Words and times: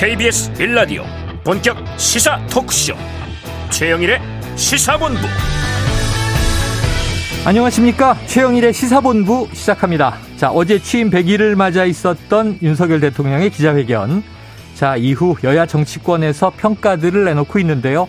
KBS 0.00 0.54
빌라디오 0.54 1.04
본격 1.44 1.76
시사 1.98 2.40
토크쇼. 2.46 2.94
최영일의 3.68 4.18
시사본부. 4.56 5.20
안녕하십니까? 7.44 8.16
최영일의 8.24 8.72
시사본부 8.72 9.48
시작합니다. 9.52 10.16
자 10.38 10.50
어제 10.52 10.78
취임 10.78 11.10
100일을 11.10 11.54
맞아 11.54 11.84
있었던 11.84 12.60
윤석열 12.62 13.00
대통령의 13.00 13.50
기자회견. 13.50 14.22
자 14.74 14.96
이후 14.96 15.36
여야 15.44 15.66
정치권에서 15.66 16.52
평가들을 16.56 17.26
내놓고 17.26 17.58
있는데요. 17.58 18.08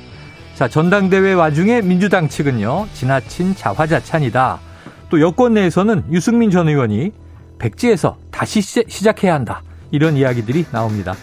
자 0.55 0.70
전당대회 0.70 1.34
와중에 1.34 1.81
민주당 1.81 2.30
측은요 2.30 2.88
지나친 2.94 3.53
자화자찬이다. 3.53 4.62
또 5.09 5.20
여권 5.20 5.55
내에서는 5.55 6.05
유승민 6.09 6.52
전 6.52 6.70
의원이 6.70 7.12
백지에서 7.59 8.16
다시 8.31 8.62
시작해야 8.62 9.34
한다. 9.34 9.62
이런 9.91 10.16
이야기들이 10.16 10.67
나옵니다 10.71 11.17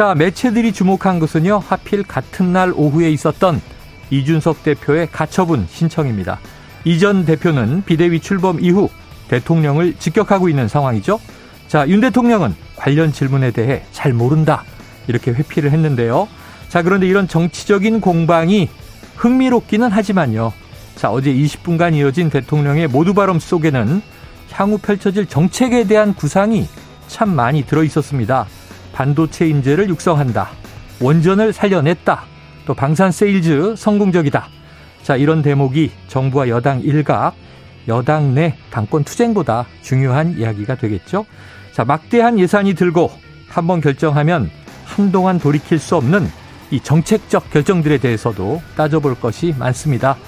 자, 0.00 0.14
매체들이 0.14 0.72
주목한 0.72 1.18
것은요, 1.18 1.58
하필 1.58 2.02
같은 2.04 2.54
날 2.54 2.72
오후에 2.74 3.10
있었던 3.10 3.60
이준석 4.08 4.62
대표의 4.62 5.08
가처분 5.12 5.66
신청입니다. 5.68 6.38
이전 6.86 7.26
대표는 7.26 7.82
비대위 7.84 8.20
출범 8.20 8.60
이후 8.64 8.88
대통령을 9.28 9.96
직격하고 9.98 10.48
있는 10.48 10.68
상황이죠. 10.68 11.20
자, 11.68 11.86
윤 11.86 12.00
대통령은 12.00 12.54
관련 12.76 13.12
질문에 13.12 13.50
대해 13.50 13.82
잘 13.92 14.14
모른다. 14.14 14.64
이렇게 15.06 15.32
회피를 15.32 15.70
했는데요. 15.70 16.28
자, 16.70 16.82
그런데 16.82 17.06
이런 17.06 17.28
정치적인 17.28 18.00
공방이 18.00 18.70
흥미롭기는 19.16 19.90
하지만요. 19.90 20.54
자, 20.96 21.10
어제 21.10 21.30
20분간 21.30 21.92
이어진 21.94 22.30
대통령의 22.30 22.88
모두 22.88 23.12
발언 23.12 23.38
속에는 23.38 24.00
향후 24.50 24.78
펼쳐질 24.78 25.26
정책에 25.26 25.84
대한 25.84 26.14
구상이 26.14 26.68
참 27.06 27.36
많이 27.36 27.66
들어 27.66 27.84
있었습니다. 27.84 28.46
반도체 29.00 29.48
인재를 29.48 29.88
육성한다. 29.88 30.50
원전을 31.00 31.54
살려냈다. 31.54 32.22
또 32.66 32.74
방산 32.74 33.10
세일즈 33.10 33.74
성공적이다. 33.74 34.46
자, 35.02 35.16
이런 35.16 35.40
대목이 35.40 35.90
정부와 36.08 36.50
여당 36.50 36.80
일각, 36.82 37.32
여당 37.88 38.34
내 38.34 38.58
당권 38.70 39.02
투쟁보다 39.02 39.64
중요한 39.80 40.36
이야기가 40.36 40.74
되겠죠. 40.74 41.24
자, 41.72 41.86
막대한 41.86 42.38
예산이 42.38 42.74
들고 42.74 43.10
한번 43.48 43.80
결정하면 43.80 44.50
한동안 44.84 45.38
돌이킬 45.38 45.78
수 45.78 45.96
없는 45.96 46.28
이 46.70 46.78
정책적 46.78 47.50
결정들에 47.50 47.96
대해서도 47.96 48.60
따져볼 48.76 49.18
것이 49.18 49.54
많습니다. 49.58 50.18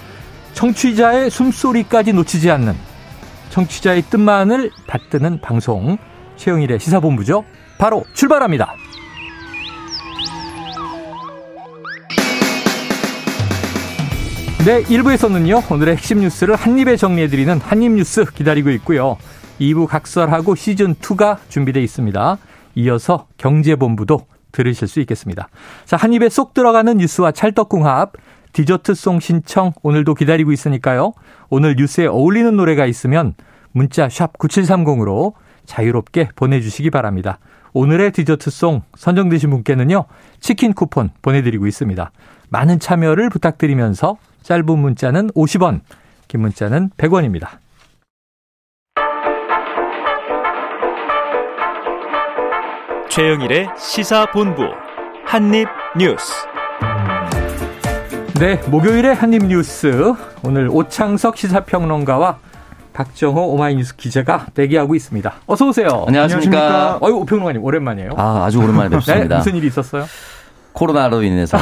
청취자의 0.54 1.28
숨소리까지 1.28 2.14
놓치지 2.14 2.50
않는 2.50 2.74
청취자의 3.50 4.04
뜻만을 4.08 4.70
받드는 4.86 5.42
방송 5.42 5.98
최영일의 6.36 6.80
시사본부죠. 6.80 7.44
바로 7.82 8.04
출발합니다. 8.12 8.76
네, 14.64 14.84
1부에서는요, 14.84 15.68
오늘의 15.68 15.96
핵심 15.96 16.20
뉴스를 16.20 16.54
한입에 16.54 16.94
정리해드리는 16.94 17.58
한입뉴스 17.58 18.26
기다리고 18.26 18.70
있고요. 18.70 19.16
2부 19.58 19.88
각설하고 19.88 20.54
시즌2가 20.54 21.38
준비되어 21.48 21.82
있습니다. 21.82 22.38
이어서 22.76 23.26
경제본부도 23.36 24.26
들으실 24.52 24.86
수 24.86 25.00
있겠습니다. 25.00 25.48
자, 25.84 25.96
한입에 25.96 26.28
쏙 26.28 26.54
들어가는 26.54 26.98
뉴스와 26.98 27.32
찰떡궁합, 27.32 28.12
디저트송 28.52 29.18
신청 29.18 29.72
오늘도 29.82 30.14
기다리고 30.14 30.52
있으니까요. 30.52 31.14
오늘 31.50 31.74
뉴스에 31.76 32.06
어울리는 32.06 32.54
노래가 32.56 32.86
있으면 32.86 33.34
문자 33.72 34.08
샵 34.08 34.38
9730으로 34.38 35.32
자유롭게 35.66 36.30
보내주시기 36.36 36.90
바랍니다. 36.90 37.38
오늘의 37.74 38.12
디저트송 38.12 38.82
선정되신 38.96 39.50
분께는요, 39.50 40.04
치킨 40.40 40.74
쿠폰 40.74 41.10
보내드리고 41.22 41.66
있습니다. 41.66 42.10
많은 42.50 42.78
참여를 42.78 43.30
부탁드리면서 43.30 44.16
짧은 44.42 44.78
문자는 44.78 45.30
50원, 45.30 45.80
긴 46.28 46.40
문자는 46.42 46.90
100원입니다. 46.96 47.48
최영일의 53.08 53.68
시사본부 53.76 54.62
한입뉴스. 55.26 56.32
네, 58.40 58.56
목요일의 58.68 59.14
한입뉴스. 59.14 60.14
오늘 60.42 60.68
오창석 60.70 61.36
시사평론가와 61.36 62.38
박정호 62.92 63.40
오마이뉴스 63.52 63.96
기자가 63.96 64.46
대기하고 64.54 64.94
있습니다. 64.94 65.32
어서 65.46 65.68
오세요. 65.68 66.04
안녕하십니까. 66.06 66.98
어유 67.02 67.24
평론가님 67.24 67.62
오랜만이에요. 67.64 68.10
아 68.16 68.44
아주 68.44 68.58
오랜만에 68.58 68.90
뵙습니다. 68.90 69.28
네, 69.28 69.36
무슨 69.36 69.56
일이 69.56 69.66
있었어요? 69.66 70.04
코로나로 70.72 71.22
인해서 71.22 71.58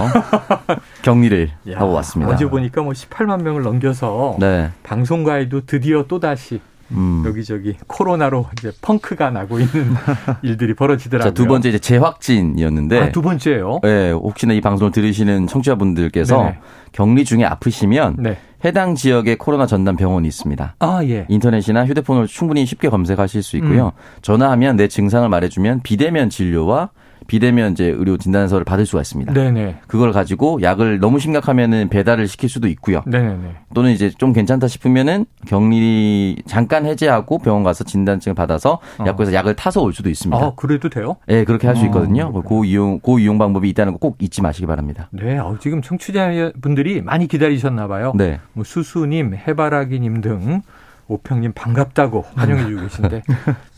격리를 1.03 1.51
야, 1.71 1.79
하고 1.79 1.93
왔습니다. 1.95 2.33
어제 2.33 2.47
보니까 2.47 2.83
뭐 2.83 2.93
18만 2.93 3.43
명을 3.43 3.63
넘겨서 3.63 4.37
네. 4.39 4.71
방송가에도 4.83 5.63
드디어 5.67 6.05
또 6.07 6.21
다시 6.21 6.61
음. 6.93 7.23
여기저기 7.27 7.77
코로나로 7.87 8.47
이제 8.59 8.73
펑크가 8.81 9.31
나고 9.31 9.61
있는 9.61 9.95
일들이 10.43 10.75
벌어지더라고요. 10.75 11.31
자, 11.31 11.35
두 11.35 11.47
번째 11.47 11.69
이제 11.69 11.79
재확진이었는데. 11.79 12.99
아, 13.01 13.13
두 13.13 13.23
번째요? 13.23 13.81
네, 13.83 14.11
혹시나 14.13 14.55
이 14.55 14.61
방송을 14.61 14.93
들으시는 14.93 15.47
청취자분들께서 15.47 16.45
네 16.45 16.59
격리 16.93 17.25
중에 17.25 17.45
아프시면 17.45 18.17
네. 18.19 18.39
해당 18.65 18.95
지역에 18.95 19.37
코로나 19.37 19.67
전담 19.67 19.97
병원이 19.97 20.27
있습니다. 20.29 20.75
아, 20.79 21.01
예. 21.05 21.27
인터넷이나 21.29 21.87
휴대폰으로 21.87 22.27
충분히 22.27 22.67
쉽게 22.67 22.89
검색하실 22.89 23.43
수 23.43 23.57
있고요. 23.57 23.87
음. 23.87 24.21
전화하면 24.23 24.77
내 24.77 24.89
증상을 24.89 25.29
말해주면 25.29 25.81
비대면 25.83 26.29
진료와 26.31 26.91
비대면 27.27 27.73
이제 27.73 27.87
의료 27.87 28.17
진단서를 28.17 28.65
받을 28.65 28.85
수가 28.87 29.03
있습니다. 29.03 29.33
네네. 29.33 29.77
그걸 29.87 30.13
가지고 30.13 30.61
약을 30.63 30.99
너무 30.99 31.19
심각하면은 31.21 31.89
배달을 31.89 32.27
시킬 32.27 32.49
수도 32.49 32.67
있고요. 32.69 33.03
네네. 33.07 33.55
또는 33.73 33.93
이제 33.93 34.11
좀 34.11 34.33
괜찮다 34.33 34.67
싶으면은 34.69 35.27
격리 35.47 36.43
잠깐 36.47 36.87
해제하고 36.87 37.39
병원 37.39 37.63
가서 37.63 37.85
진단증을 37.85 38.35
받아서 38.35 38.81
어. 38.99 39.05
약국에서 39.07 39.33
약을 39.33 39.55
타서 39.55 39.83
올 39.83 39.93
수도 39.93 40.11
있습니다. 40.11 40.45
아, 40.45 40.53
그래도 40.57 40.89
돼요? 40.89 41.17
네, 41.27 41.45
그렇게 41.45 41.67
할수 41.69 41.83
어, 41.83 41.87
있거든요. 41.87 42.31
어, 42.35 42.41
고 42.43 42.65
이용 42.65 42.99
고 43.01 43.19
이용 43.19 43.39
방법이 43.39 43.69
있다는 43.69 43.93
거 43.93 44.01
꼭 44.01 44.17
잊지 44.21 44.41
마시기 44.41 44.67
바랍니다. 44.67 45.09
네, 45.13 45.37
어, 45.39 45.57
지금 45.61 45.83
청취자분들이 45.83 47.03
많이 47.03 47.29
기다리셨나 47.29 47.87
봐요. 47.87 48.13
네. 48.17 48.41
뭐 48.55 48.65
수수님, 48.65 49.35
해바라기님 49.35 50.23
등 50.23 50.63
오평님 51.11 51.53
반갑다고 51.55 52.25
환영해 52.35 52.67
주고 52.67 52.83
계신데 52.83 53.23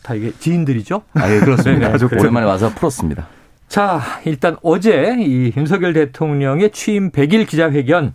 다 0.03 0.13
이게 0.13 0.31
지인들이죠? 0.37 1.01
아, 1.15 1.31
예, 1.31 1.39
그렇습니다. 1.39 1.87
아주 1.87 2.07
오랜만에 2.11 2.45
와서 2.45 2.69
풀었습니다. 2.69 3.27
자, 3.67 4.01
일단 4.25 4.55
어제 4.61 5.15
이 5.19 5.51
윤석열 5.57 5.93
대통령의 5.93 6.71
취임 6.71 7.09
100일 7.09 7.47
기자회견 7.47 8.13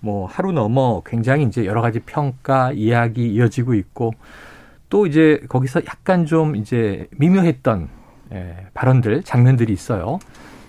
뭐 0.00 0.26
하루 0.26 0.50
넘어 0.50 1.00
굉장히 1.06 1.44
이제 1.44 1.64
여러 1.64 1.80
가지 1.80 2.00
평가, 2.00 2.72
이야기 2.72 3.28
이어지고 3.28 3.74
있고 3.74 4.14
또 4.88 5.06
이제 5.06 5.40
거기서 5.48 5.82
약간 5.86 6.26
좀 6.26 6.56
이제 6.56 7.06
미묘했던 7.12 7.88
예, 8.32 8.66
발언들, 8.74 9.22
장면들이 9.22 9.72
있어요. 9.72 10.18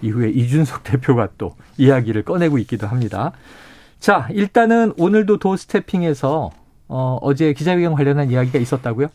이후에 0.04 0.30
이준석 0.30 0.84
대표가 0.86 1.30
또 1.40 1.56
이야기를 1.78 2.24
꺼내고 2.24 2.60
있기도 2.60 2.86
합니다. 2.86 3.32
자, 4.00 4.28
일단은 4.30 4.94
오늘도 4.98 5.40
도스태핑에서 5.40 6.52
어, 6.90 7.18
어제 7.22 7.54
기자회견 7.54 7.94
관련한 7.94 8.32
이야기가 8.32 8.60
있었다고요? 8.60 9.08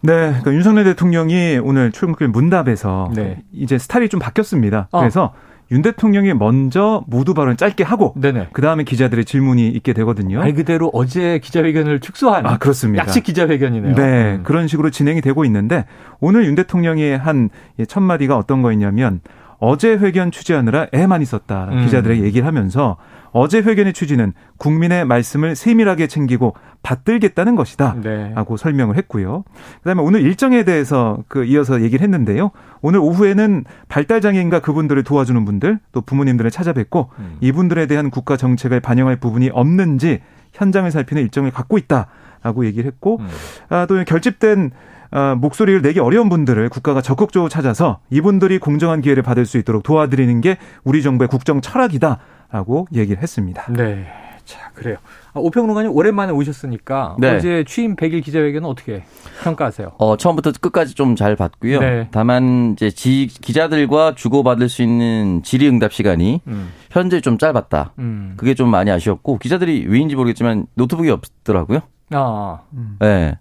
네, 0.00 0.12
그러니까 0.28 0.52
윤석열 0.52 0.84
대통령이 0.84 1.58
오늘 1.62 1.90
출근길 1.90 2.28
문답에서 2.28 3.10
네. 3.14 3.42
이제 3.52 3.78
스타일이 3.78 4.08
좀 4.08 4.20
바뀌었습니다. 4.20 4.88
어. 4.92 5.00
그래서 5.00 5.32
윤 5.70 5.82
대통령이 5.82 6.32
먼저 6.32 7.04
모두 7.08 7.34
발언 7.34 7.56
짧게 7.58 7.84
하고 7.84 8.14
그 8.52 8.62
다음에 8.62 8.84
기자들의 8.84 9.26
질문이 9.26 9.68
있게 9.68 9.92
되거든요. 9.92 10.38
말 10.38 10.54
그대로 10.54 10.90
어제 10.94 11.40
기자회견을 11.40 12.00
축소한 12.00 12.46
아, 12.46 12.56
그렇습니다. 12.56 13.02
약식 13.04 13.22
기자회견이네요. 13.24 13.94
네, 13.94 14.36
음. 14.36 14.42
그런 14.44 14.66
식으로 14.66 14.88
진행이 14.88 15.20
되고 15.20 15.44
있는데 15.44 15.84
오늘 16.20 16.46
윤 16.46 16.54
대통령이 16.54 17.10
한 17.10 17.50
첫 17.86 18.00
마디가 18.00 18.36
어떤 18.38 18.62
거였냐면 18.62 19.20
어제 19.58 19.90
회견 19.96 20.30
취재하느라 20.30 20.86
애 20.94 21.06
많이 21.06 21.24
썼다 21.24 21.68
음. 21.72 21.84
기자들에게 21.84 22.22
얘기를 22.22 22.46
하면서 22.46 22.96
어제 23.30 23.58
회견의 23.58 23.92
취지는 23.92 24.32
국민의 24.56 25.04
말씀을 25.04 25.54
세밀하게 25.54 26.06
챙기고 26.06 26.54
받들겠다는 26.82 27.56
것이다. 27.56 27.96
네. 28.02 28.32
라고 28.34 28.56
설명을 28.56 28.96
했고요. 28.96 29.44
그다음에 29.82 30.00
오늘 30.02 30.22
일정에 30.22 30.64
대해서 30.64 31.18
그 31.28 31.44
이어서 31.44 31.82
얘기를 31.82 32.02
했는데요. 32.02 32.50
오늘 32.80 33.00
오후에는 33.00 33.64
발달 33.88 34.20
장애인과 34.20 34.60
그분들을 34.60 35.02
도와주는 35.02 35.44
분들 35.44 35.78
또 35.92 36.00
부모님들을 36.00 36.50
찾아뵙고 36.50 37.10
음. 37.18 37.36
이분들에 37.40 37.86
대한 37.86 38.10
국가 38.10 38.36
정책을 38.36 38.80
반영할 38.80 39.16
부분이 39.16 39.50
없는지 39.52 40.20
현장을 40.52 40.90
살피는 40.90 41.22
일정을 41.24 41.50
갖고 41.50 41.78
있다라고 41.78 42.64
얘기를 42.64 42.86
했고 42.86 43.18
음. 43.20 43.26
아, 43.68 43.86
또 43.86 44.02
결집된 44.04 44.70
아, 44.72 44.97
목소리를 45.38 45.82
내기 45.82 46.00
어려운 46.00 46.28
분들을 46.28 46.68
국가가 46.68 47.00
적극적으로 47.00 47.48
찾아서 47.48 48.00
이분들이 48.10 48.58
공정한 48.58 49.00
기회를 49.00 49.22
받을 49.22 49.46
수 49.46 49.58
있도록 49.58 49.82
도와드리는 49.82 50.40
게 50.40 50.58
우리 50.84 51.02
정부의 51.02 51.28
국정 51.28 51.60
철학이다라고 51.60 52.88
얘기를 52.94 53.22
했습니다. 53.22 53.64
네. 53.72 54.06
자, 54.44 54.70
그래요. 54.74 54.96
아, 55.34 55.40
오평론가님 55.40 55.90
오랜만에 55.94 56.32
오셨으니까 56.32 57.16
네. 57.18 57.36
어제 57.36 57.64
취임 57.68 57.96
100일 57.96 58.24
기자회견은 58.24 58.66
어떻게 58.66 59.04
평가하세요? 59.42 59.92
어, 59.98 60.16
처음부터 60.16 60.52
끝까지 60.58 60.94
좀 60.94 61.16
잘 61.16 61.36
봤고요. 61.36 61.80
네. 61.80 62.08
다만 62.12 62.72
이제 62.72 62.90
지, 62.90 63.26
기자들과 63.26 64.14
주고받을 64.14 64.70
수 64.70 64.82
있는 64.82 65.42
질의응답 65.42 65.92
시간이 65.92 66.40
음. 66.46 66.70
현재 66.90 67.20
좀 67.20 67.36
짧았다. 67.36 67.92
음. 67.98 68.34
그게 68.38 68.54
좀 68.54 68.70
많이 68.70 68.90
아쉬웠고 68.90 69.36
기자들이 69.36 69.84
왜인지 69.86 70.16
모르겠지만 70.16 70.64
노트북이 70.76 71.10
없더라고요. 71.10 71.80
아. 72.12 72.60
음. 72.72 72.96
네. 73.00 73.36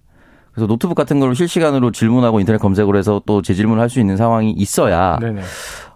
그래서 0.58 0.66
노트북 0.66 0.96
같은 0.96 1.20
걸로 1.20 1.36
실시간으로 1.36 1.92
질문하고 1.92 2.40
인터넷 2.40 2.58
검색을 2.58 2.96
해서 2.96 3.22
또 3.28 3.44
재질문을 3.44 3.80
할 3.80 3.90
수 3.90 4.00
있는 4.00 4.18
상황이 4.18 4.52
있어야 4.52 5.18
네네. 5.22 5.42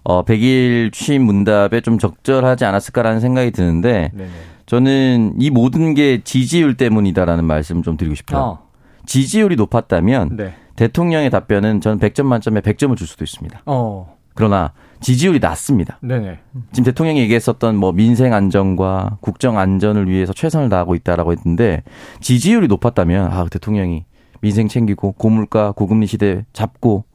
어 0.04 0.24
100일 0.24 0.94
취임 0.94 1.24
문답에 1.24 1.82
좀 1.82 1.98
적절하지 1.98 2.64
않았을까라는 2.64 3.20
생각이 3.20 3.50
드는데 3.52 4.12
네네. 4.14 4.30
저는 4.68 5.34
이 5.40 5.50
모든 5.50 5.96
게 5.96 6.22
지지율 6.24 6.78
때문이다라는 6.78 7.44
말씀 7.44 7.82
좀 7.82 7.98
드리고 7.98 8.14
싶어요. 8.16 8.40
어. 8.40 8.60
지지율이 9.08 9.56
높았다면 9.56 10.38
네. 10.38 10.54
대통령의 10.76 11.32
답변은 11.32 11.82
저는 11.82 11.98
100점 12.00 12.24
만점에 12.28 12.62
100점을 12.62 12.96
줄 12.96 13.08
수도 13.08 13.24
있습니다. 13.24 13.64
어. 13.66 14.16
그러나 14.36 14.74
지지율이 15.02 15.40
낮습니다. 15.40 15.98
네네. 16.02 16.38
지금 16.72 16.84
대통령이 16.86 17.20
얘기했었던 17.22 17.76
뭐 17.76 17.92
민생 17.92 18.34
안정과 18.34 19.18
국정 19.22 19.58
안전을 19.58 20.08
위해서 20.08 20.34
최선을 20.34 20.70
다하고 20.70 20.94
있다라고 20.94 21.32
했는데 21.32 21.82
지지율이 22.22 22.68
높았다면 22.68 23.32
아 23.34 23.46
대통령이 23.50 24.06
민생 24.42 24.68
챙기고 24.68 25.14
고물가 25.14 25.72
고금리 25.72 26.08
시대 26.08 26.46
잡고 26.54 27.06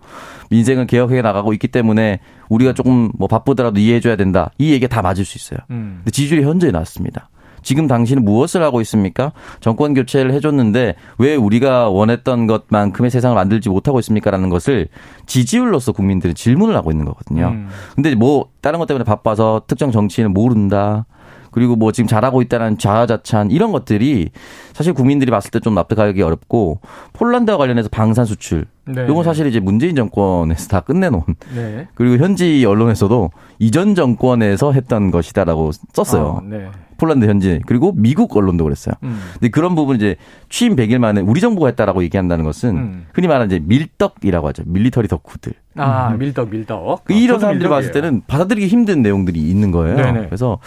민생을 0.50 0.86
개혁해 0.86 1.22
나가고 1.22 1.52
있기 1.54 1.68
때문에 1.68 2.20
우리가 2.48 2.72
조금 2.72 3.10
뭐 3.18 3.28
바쁘더라도 3.28 3.80
이해해줘야 3.80 4.16
된다. 4.16 4.50
이 4.58 4.72
얘기 4.72 4.88
다 4.88 5.02
맞을 5.02 5.24
수 5.24 5.36
있어요. 5.36 5.58
음. 5.70 5.96
근데 5.98 6.10
지지율이 6.12 6.44
현저히 6.44 6.72
낮습니다. 6.72 7.28
지금 7.66 7.88
당신은 7.88 8.24
무엇을 8.24 8.62
하고 8.62 8.80
있습니까? 8.82 9.32
정권 9.58 9.92
교체를 9.92 10.32
해줬는데 10.34 10.94
왜 11.18 11.34
우리가 11.34 11.88
원했던 11.88 12.46
것만큼의 12.46 13.10
세상을 13.10 13.34
만들지 13.34 13.70
못하고 13.70 13.98
있습니까라는 13.98 14.50
것을 14.50 14.86
지지율로서 15.26 15.90
국민들이 15.90 16.32
질문을 16.32 16.76
하고 16.76 16.92
있는 16.92 17.04
거거든요. 17.06 17.48
음. 17.48 17.68
근데 17.96 18.14
뭐 18.14 18.50
다른 18.60 18.78
것 18.78 18.86
때문에 18.86 19.02
바빠서 19.02 19.62
특정 19.66 19.90
정치인을 19.90 20.28
모른다. 20.28 21.06
그리고 21.56 21.74
뭐 21.74 21.90
지금 21.90 22.06
잘하고 22.06 22.42
있다는 22.42 22.76
자화자찬 22.76 23.50
이런 23.50 23.72
것들이 23.72 24.28
사실 24.74 24.92
국민들이 24.92 25.30
봤을 25.30 25.50
때 25.50 25.58
좀 25.58 25.74
납득하기 25.74 26.20
어렵고 26.20 26.80
폴란드와 27.14 27.56
관련해서 27.56 27.88
방산 27.88 28.26
수출 28.26 28.66
네. 28.88 29.04
이건 29.08 29.24
사실 29.24 29.46
이제 29.46 29.58
문재인 29.58 29.96
정권에서 29.96 30.68
다 30.68 30.80
끝내놓은 30.80 31.22
네. 31.54 31.88
그리고 31.94 32.22
현지 32.22 32.64
언론에서도 32.64 33.30
이전 33.58 33.94
정권에서 33.94 34.72
했던 34.72 35.10
것이다라고 35.10 35.72
썼어요. 35.92 36.40
아, 36.42 36.48
네. 36.48 36.68
폴란드 36.98 37.26
현지 37.26 37.60
그리고 37.66 37.92
미국 37.94 38.34
언론도 38.36 38.64
그랬어요. 38.64 38.94
음. 39.02 39.20
근데 39.34 39.48
그런 39.48 39.74
부분 39.74 39.96
이제 39.96 40.16
취임 40.48 40.76
100일 40.76 40.98
만에 40.98 41.20
우리 41.20 41.40
정부가 41.40 41.68
했다라고 41.68 42.02
얘기한다는 42.04 42.44
것은 42.44 42.76
음. 42.76 43.06
흔히 43.12 43.26
말하는 43.28 43.46
이제 43.54 43.62
밀떡이라고 43.66 44.48
하죠. 44.48 44.62
밀리터리 44.66 45.08
덕후들. 45.08 45.52
아 45.76 46.12
음. 46.12 46.18
밀떡 46.18 46.50
밀떡. 46.50 47.04
그 47.04 47.12
이런 47.12 47.36
아, 47.36 47.40
사람들이 47.40 47.68
봤을 47.68 47.92
때는 47.92 48.22
받아들이기 48.26 48.68
힘든 48.68 49.02
내용들이 49.02 49.38
있는 49.38 49.72
거예요. 49.72 49.96
네네. 49.96 50.26
그래서 50.26 50.58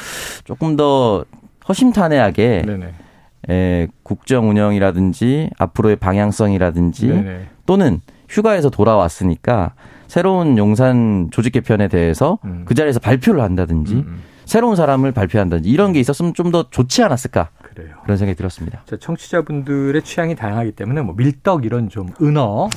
조금 0.43 0.75
더 0.75 1.25
허심탄회하게 1.67 2.63
네네. 2.65 2.93
에, 3.49 3.87
국정 4.03 4.49
운영이라든지 4.49 5.49
앞으로의 5.57 5.95
방향성이라든지 5.95 7.07
네네. 7.07 7.47
또는 7.69 8.01
휴가에서 8.27 8.71
돌아왔으니까 8.71 9.73
새로운 10.07 10.57
용산 10.57 11.27
조직 11.29 11.51
개편에 11.51 11.87
대해서 11.87 12.39
음. 12.43 12.63
그 12.65 12.73
자리에서 12.73 12.99
발표를 12.99 13.41
한다든지 13.43 13.93
음. 13.93 14.05
음. 14.07 14.23
새로운 14.45 14.75
사람을 14.75 15.11
발표한다든지 15.11 15.69
이런 15.69 15.93
게 15.93 15.99
있었으면 15.99 16.33
좀 16.33 16.49
더 16.49 16.67
좋지 16.71 17.03
않았을까. 17.03 17.49
그래요. 17.61 17.93
그런 18.01 18.17
생각이 18.17 18.35
들었습니다. 18.35 18.81
자, 18.87 18.97
청취자분들의 18.97 20.01
취향이 20.01 20.35
다양하기 20.35 20.71
때문에 20.71 21.01
뭐 21.03 21.13
밀떡 21.15 21.63
이런 21.63 21.89
좀 21.89 22.09
은어 22.19 22.69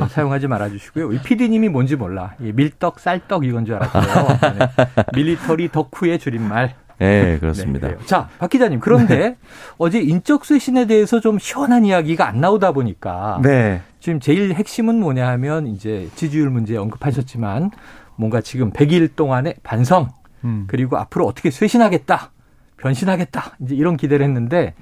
네, 0.00 0.08
사용하지 0.08 0.46
말아주시고요. 0.46 1.12
이 1.12 1.18
PD님이 1.18 1.68
뭔지 1.68 1.96
몰라. 1.96 2.32
예, 2.42 2.50
밀떡, 2.52 2.98
쌀떡 2.98 3.44
이건 3.44 3.66
줄 3.66 3.74
알았어요. 3.74 4.38
네. 4.58 4.94
밀리터리 5.12 5.68
덕후의 5.70 6.18
줄임말. 6.18 6.76
네, 6.98 7.38
그렇습니다. 7.38 7.88
네, 7.88 7.96
자, 8.06 8.28
박 8.38 8.48
기자님. 8.48 8.80
그런데 8.80 9.18
네. 9.18 9.36
어제 9.76 10.00
인적 10.00 10.46
쇄신에 10.46 10.86
대해서 10.86 11.20
좀 11.20 11.38
시원한 11.38 11.84
이야기가 11.84 12.26
안 12.26 12.40
나오다 12.40 12.72
보니까 12.72 13.40
네. 13.42 13.82
지금 14.00 14.18
제일 14.18 14.54
핵심은 14.54 14.98
뭐냐 14.98 15.28
하면 15.28 15.66
이제 15.66 16.08
지지율 16.14 16.50
문제 16.50 16.76
언급하셨지만 16.76 17.70
뭔가 18.16 18.40
지금 18.40 18.72
100일 18.72 19.14
동안의 19.14 19.56
반성 19.62 20.08
음. 20.44 20.64
그리고 20.66 20.96
앞으로 20.96 21.26
어떻게 21.26 21.50
쇄신하겠다, 21.50 22.32
변신하겠다 22.78 23.56
이제 23.60 23.74
이런 23.74 23.96
기대를 23.96 24.24
했는데 24.24 24.74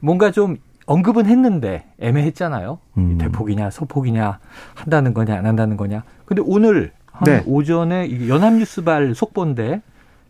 뭔가 0.00 0.30
좀 0.30 0.56
언급은 0.86 1.26
했는데 1.26 1.86
애매했잖아요. 2.00 2.78
음. 2.98 3.18
대폭이냐 3.18 3.70
소폭이냐 3.70 4.40
한다는 4.74 5.14
거냐 5.14 5.36
안 5.36 5.46
한다는 5.46 5.76
거냐. 5.76 6.02
근데 6.24 6.42
오늘 6.44 6.92
한 7.06 7.24
네. 7.24 7.42
오전에 7.46 8.28
연합뉴스발 8.28 9.14
속보인데 9.14 9.82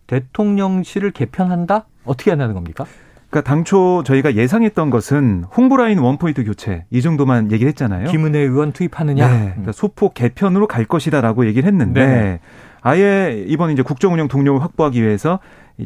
대통령실을 0.06 1.12
개편한다? 1.12 1.86
어떻게 2.04 2.30
한다는 2.30 2.54
겁니까? 2.54 2.84
그러니까 3.30 3.48
당초 3.48 4.02
저희가 4.04 4.34
예상했던 4.34 4.90
것은 4.90 5.44
홍보라인 5.56 5.98
원포인트 6.00 6.44
교체 6.44 6.84
이 6.90 7.00
정도만 7.00 7.52
얘기를 7.52 7.68
했잖아요. 7.68 8.08
김은혜 8.08 8.40
의원 8.40 8.72
투입하느냐. 8.72 9.28
네. 9.28 9.48
그러니까 9.50 9.72
소폭 9.72 10.14
개편으로 10.14 10.66
갈 10.66 10.84
것이다라고 10.84 11.46
얘기를 11.46 11.66
했는데 11.66 12.06
네. 12.06 12.40
아예 12.82 13.44
이번 13.46 13.70
이제 13.70 13.82
국정운영 13.82 14.26
동력을 14.26 14.60
확보하기 14.60 15.00
위해서 15.00 15.38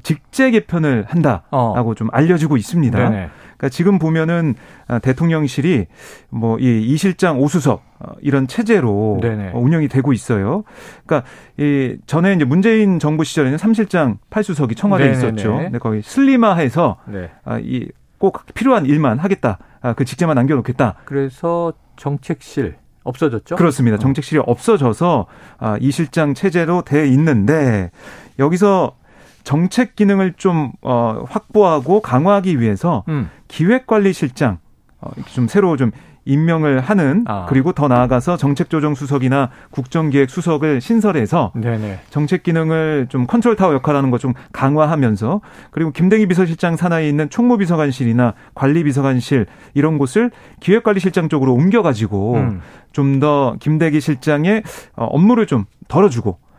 직제 0.02 0.50
개편을 0.52 1.04
한다라고 1.06 1.90
어. 1.90 1.94
좀 1.94 2.08
알려지고 2.12 2.56
있습니다. 2.56 3.10
네네. 3.10 3.28
그러니까 3.64 3.68
지금 3.70 3.98
보면은 3.98 4.54
아, 4.86 4.98
대통령실이 4.98 5.86
뭐 6.30 6.58
이 6.60 6.82
이실장 6.82 7.40
오수석 7.40 7.82
어, 7.98 8.12
이런 8.20 8.46
체제로 8.46 9.18
네네. 9.20 9.52
운영이 9.54 9.88
되고 9.88 10.12
있어요. 10.12 10.64
그러니까 11.06 11.28
이 11.56 11.96
전에 12.06 12.34
이제 12.34 12.44
문재인 12.44 12.98
정부 12.98 13.24
시절에는 13.24 13.58
삼실장 13.58 14.18
팔수석이 14.30 14.74
청와대에 14.74 15.12
네네네. 15.12 15.26
있었죠. 15.26 15.56
근데 15.56 15.78
거기 15.78 16.02
슬리마해서 16.02 16.98
네. 17.06 17.30
아, 17.44 17.58
이꼭 17.58 18.44
필요한 18.54 18.86
일만 18.86 19.18
하겠다. 19.18 19.58
아, 19.80 19.94
그 19.94 20.04
직제만 20.04 20.34
남겨놓겠다. 20.36 20.96
그래서 21.04 21.72
정책실 21.96 22.76
없어졌죠? 23.02 23.56
그렇습니다. 23.56 23.96
어. 23.96 23.98
정책실이 23.98 24.42
없어져서 24.46 25.26
아, 25.58 25.76
이 25.80 25.90
실장 25.90 26.34
체제로 26.34 26.82
돼 26.82 27.08
있는데 27.08 27.90
여기서 28.38 28.96
정책 29.44 29.94
기능을 29.94 30.32
좀 30.36 30.72
어, 30.82 31.24
확보하고 31.28 32.00
강화하기 32.00 32.60
위해서 32.60 33.04
음. 33.08 33.30
기획관리실장 33.48 34.58
어, 35.00 35.10
좀 35.26 35.46
새로 35.46 35.76
좀 35.76 35.92
임명을 36.24 36.80
하는 36.80 37.24
아. 37.26 37.46
그리고 37.48 37.72
더 37.72 37.88
나아가서 37.88 38.36
정책조정수석이나 38.38 39.50
국정기획수석을 39.70 40.80
신설해서 40.80 41.52
네네. 41.54 42.00
정책 42.10 42.42
기능을 42.42 43.08
좀 43.10 43.26
컨트롤 43.26 43.56
타워 43.56 43.74
역할하는 43.74 44.10
거좀 44.10 44.32
강화하면서 44.52 45.40
그리고 45.70 45.90
김대기 45.90 46.26
비서실장 46.26 46.76
산하에 46.76 47.08
있는 47.08 47.28
총무비서관실이나 47.28 48.34
관리비서관실 48.54 49.46
이런 49.74 49.98
곳을 49.98 50.30
기획관리실장 50.60 51.28
쪽으로 51.28 51.52
옮겨가지고 51.52 52.34
음. 52.36 52.60
좀더 52.92 53.56
김대기 53.60 54.00
실장의 54.00 54.62
어, 54.96 55.04
업무를 55.04 55.46
좀 55.46 55.66
덜어주고 55.88 56.38
아, 56.38 56.53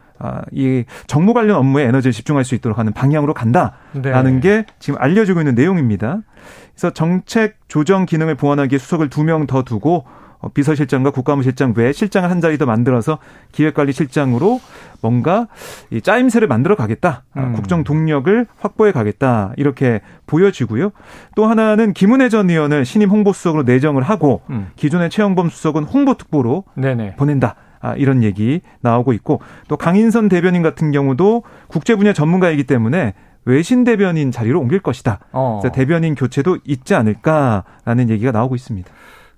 이 0.52 0.84
정무 1.08 1.34
관련 1.34 1.58
업무에 1.58 1.84
에너지를 1.86 2.12
집중할 2.14 2.44
수 2.46 2.56
있도록 2.56 2.78
하는 2.80 2.94
방향으로 2.94 3.34
간다라는 3.34 4.36
네. 4.36 4.40
게 4.40 4.66
지금 4.80 5.00
알려지고 5.02 5.42
있는 5.42 5.56
내용입니다. 5.56 6.20
그래서 6.74 6.92
정책 6.94 7.58
조정 7.68 8.06
기능을 8.06 8.36
보완하기에 8.36 8.78
수석을 8.80 9.10
두 9.10 9.24
명 9.24 9.48
더 9.48 9.64
두고 9.64 10.06
어, 10.40 10.50
비서실장과 10.50 11.12
국가무실장 11.12 11.74
외에 11.78 11.94
실장을 11.94 12.30
한 12.30 12.42
자리 12.42 12.58
더 12.58 12.66
만들어서 12.66 13.20
기획관리실장으로 13.54 14.60
뭔가 15.02 15.48
이 15.92 16.02
짜임새를 16.02 16.48
만들어 16.48 16.76
가겠다. 16.76 17.24
아, 17.34 17.42
음. 17.42 17.54
국정 17.54 17.84
동력을 17.84 18.46
확보해 18.60 18.92
가겠다. 18.92 19.54
이렇게 19.58 20.02
보여지고요. 20.28 20.92
또 21.36 21.46
하나는 21.46 21.94
김은혜 21.94 22.30
전 22.30 22.50
의원을 22.50 22.86
신임 22.86 23.10
홍보수석으로 23.10 23.64
내정을 23.64 24.04
하고 24.04 24.42
음. 24.50 24.68
기존의 24.76 25.10
최영범 25.10 25.50
수석은 25.50 25.84
홍보특보로 25.84 26.64
네네. 26.76 27.16
보낸다. 27.16 27.56
아, 27.86 27.96
이런 27.98 28.24
얘기 28.24 28.62
나오고 28.82 29.14
있고 29.14 29.42
또 29.68 29.78
강인선 29.78 30.28
대변인 30.28 30.64
같은 30.64 30.92
경우도 30.92 31.44
국제 31.68 31.96
분야 31.96 32.14
전문가이기 32.14 32.64
때문에 32.64 33.14
외신 33.46 33.84
대변인 33.84 34.32
자리로 34.32 34.60
옮길 34.60 34.80
것이다. 34.80 35.20
어. 35.32 35.62
대변인 35.72 36.16
교체도 36.16 36.58
있지 36.66 36.96
않을까라는 36.96 38.10
얘기가 38.10 38.32
나오고 38.32 38.56
있습니다. 38.56 38.92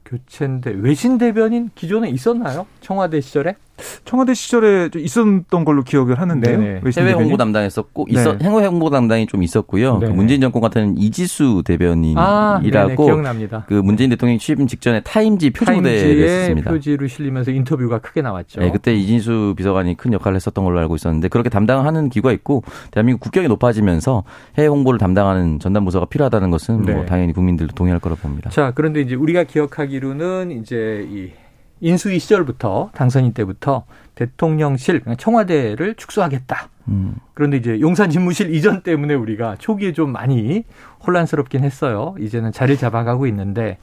교체인데 0.06 0.72
외신 0.78 1.18
대변인 1.18 1.70
기존에 1.76 2.08
있었나요? 2.10 2.66
청와대 2.80 3.20
시절에? 3.20 3.58
청와대 4.06 4.34
시절에 4.34 4.90
있었던 4.96 5.66
걸로 5.66 5.84
기억을 5.84 6.20
하는데요. 6.20 6.58
네, 6.58 6.82
네. 6.84 6.92
해외 6.98 7.14
홍보 7.14 7.38
담당했었고 7.38 8.08
네. 8.10 8.20
있어 8.20 8.38
해외 8.42 8.66
홍보 8.66 8.90
담당이 8.90 9.28
좀 9.28 9.44
있었고요. 9.44 10.00
그 10.00 10.06
문재인 10.06 10.42
정권 10.42 10.62
같은 10.62 10.98
이지수 10.98 11.64
대변인이라고 11.66 12.22
아, 12.22 13.06
기억납니다. 13.06 13.66
그 13.68 13.74
문재인 13.74 14.10
대통령 14.10 14.38
취임 14.38 14.68
직전에 14.68 15.02
타임지 15.02 15.52
표지무대를 15.52 16.28
했습니다. 16.28 16.72
표지로 16.72 17.08
실리면서 17.08 17.52
인터뷰가 17.52 18.00
크게 18.00 18.22
나왔죠. 18.22 18.62
네, 18.62 18.72
그때 18.72 18.96
이진수 18.96 19.54
비서관이 19.58 19.98
큰 19.98 20.14
역할을 20.14 20.36
했었던 20.36 20.64
걸로 20.64 20.80
알고 20.80 20.96
있었는데 20.96 21.28
그렇게 21.28 21.50
담당하는 21.50 22.10
기구가 22.10 22.32
있고 22.34 22.64
대한민국 22.92 23.22
국격이 23.22 23.48
높아지면서 23.48 24.24
해외 24.58 24.68
홍보를 24.68 24.98
담당하는 24.98 25.60
전담 25.60 25.86
부서가 25.86 26.06
필요하다는 26.06 26.50
것은 26.50 26.76
뭐 26.78 26.86
네. 26.86 26.94
뭐 26.94 27.06
당연히 27.06 27.34
국민들도 27.34 27.76
동의할 27.76 28.00
거라고 28.00 28.22
봅니다. 28.22 28.50
자, 28.50 28.72
그런데 28.74 29.02
이제 29.02 29.16
우리가 29.16 29.44
기억하기로는 29.44 30.52
이제 30.52 31.08
이 31.10 31.32
인수위 31.80 32.20
시절부터 32.20 32.92
당선인 32.94 33.34
때부터 33.34 33.86
대통령실 34.16 35.04
청와대를 35.18 35.96
축소하겠다. 35.96 36.70
음. 36.90 37.16
그런데 37.34 37.58
이제 37.58 37.80
용산 37.80 38.10
집무실 38.10 38.54
이전 38.54 38.82
때문에 38.82 39.14
우리가 39.14 39.56
초기에 39.58 39.94
좀 39.94 40.12
많이 40.12 40.64
혼란스럽긴 41.06 41.64
했어요. 41.64 42.16
이제는 42.20 42.52
자리를 42.52 42.78
잡아가고 42.78 43.28
있는데 43.28 43.78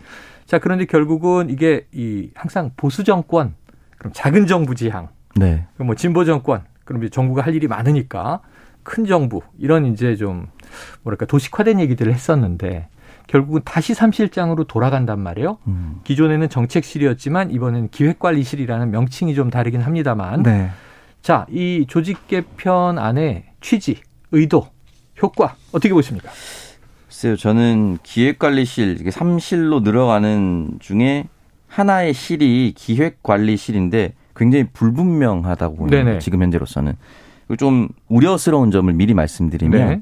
자 0.47 0.59
그런데 0.59 0.85
결국은 0.87 1.51
이게 1.51 1.87
이 1.93 2.31
항상 2.35 2.71
보수 2.77 3.05
정권 3.05 3.55
그럼 3.99 4.13
작은 4.13 4.47
정부 4.47 4.75
지향, 4.75 5.09
네. 5.37 5.67
뭐 5.77 5.95
진보 5.95 6.25
정권 6.25 6.63
그럼 6.85 7.03
이제 7.03 7.11
정부가 7.11 7.43
할 7.43 7.55
일이 7.55 7.69
많으니까 7.69 8.41
큰 8.83 9.07
정부 9.07 9.41
이런 9.59 9.87
이제 9.87 10.17
좀 10.17 10.47
뭐랄까 11.03 11.27
도식화된 11.27 11.81
얘기들을 11.81 12.13
했었는데 12.13 12.89
결국은 13.26 13.62
다시 13.64 13.95
삼실장으로 13.95 14.64
돌아간단 14.64 15.21
말이에요. 15.21 15.59
음. 15.66 16.00
기존에는 16.04 16.49
정책실이었지만 16.49 17.50
이번엔 17.50 17.88
기획관리실이라는 17.90 18.90
명칭이 18.90 19.35
좀 19.35 19.50
다르긴 19.50 19.81
합니다만. 19.81 20.43
네. 20.43 20.71
자, 21.23 21.47
이 21.50 21.87
조직 21.88 22.28
개편 22.28 22.99
안에 22.99 23.47
취지, 23.61 24.00
의도, 24.31 24.69
효과 25.23 25.57
어떻게 25.73 25.95
보십니까? 25.95 26.31
글쎄요, 27.07 27.37
저는 27.37 27.99
기획관리실, 28.02 28.99
이게 29.00 29.11
3실로 29.11 29.83
늘어가는 29.83 30.78
중에 30.81 31.25
하나의 31.69 32.12
실이 32.12 32.75
기획관리실인데 32.76 34.14
굉장히 34.37 34.66
불분명하다고 34.73 35.76
봅니다. 35.76 36.19
지금 36.19 36.43
현재로서는. 36.43 36.95
좀 37.59 37.88
우려스러운 38.09 38.71
점을 38.71 38.93
미리 38.93 39.14
말씀드리면 39.14 39.88
네. 39.88 40.00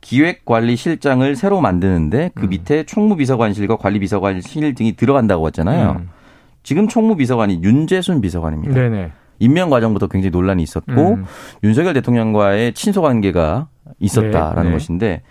기획관리실장을 0.00 1.36
새로 1.36 1.60
만드는데 1.60 2.30
그 2.34 2.44
음. 2.44 2.48
밑에 2.50 2.84
총무비서관실과 2.84 3.76
관리비서관실 3.76 4.74
등이 4.74 4.96
들어간다고 4.96 5.46
했잖아요. 5.48 5.96
음. 6.00 6.08
지금 6.62 6.88
총무비서관이 6.88 7.60
윤재순 7.62 8.20
비서관입니다. 8.20 8.74
네네. 8.74 9.12
임명 9.38 9.70
과정부터 9.70 10.06
굉장히 10.08 10.30
논란이 10.30 10.62
있었고 10.62 10.92
음. 10.92 11.24
윤석열 11.64 11.94
대통령과의 11.94 12.74
친소 12.74 13.02
관계가 13.02 13.68
있었다라는 13.98 14.62
네, 14.64 14.68
네. 14.68 14.72
것인데 14.72 15.22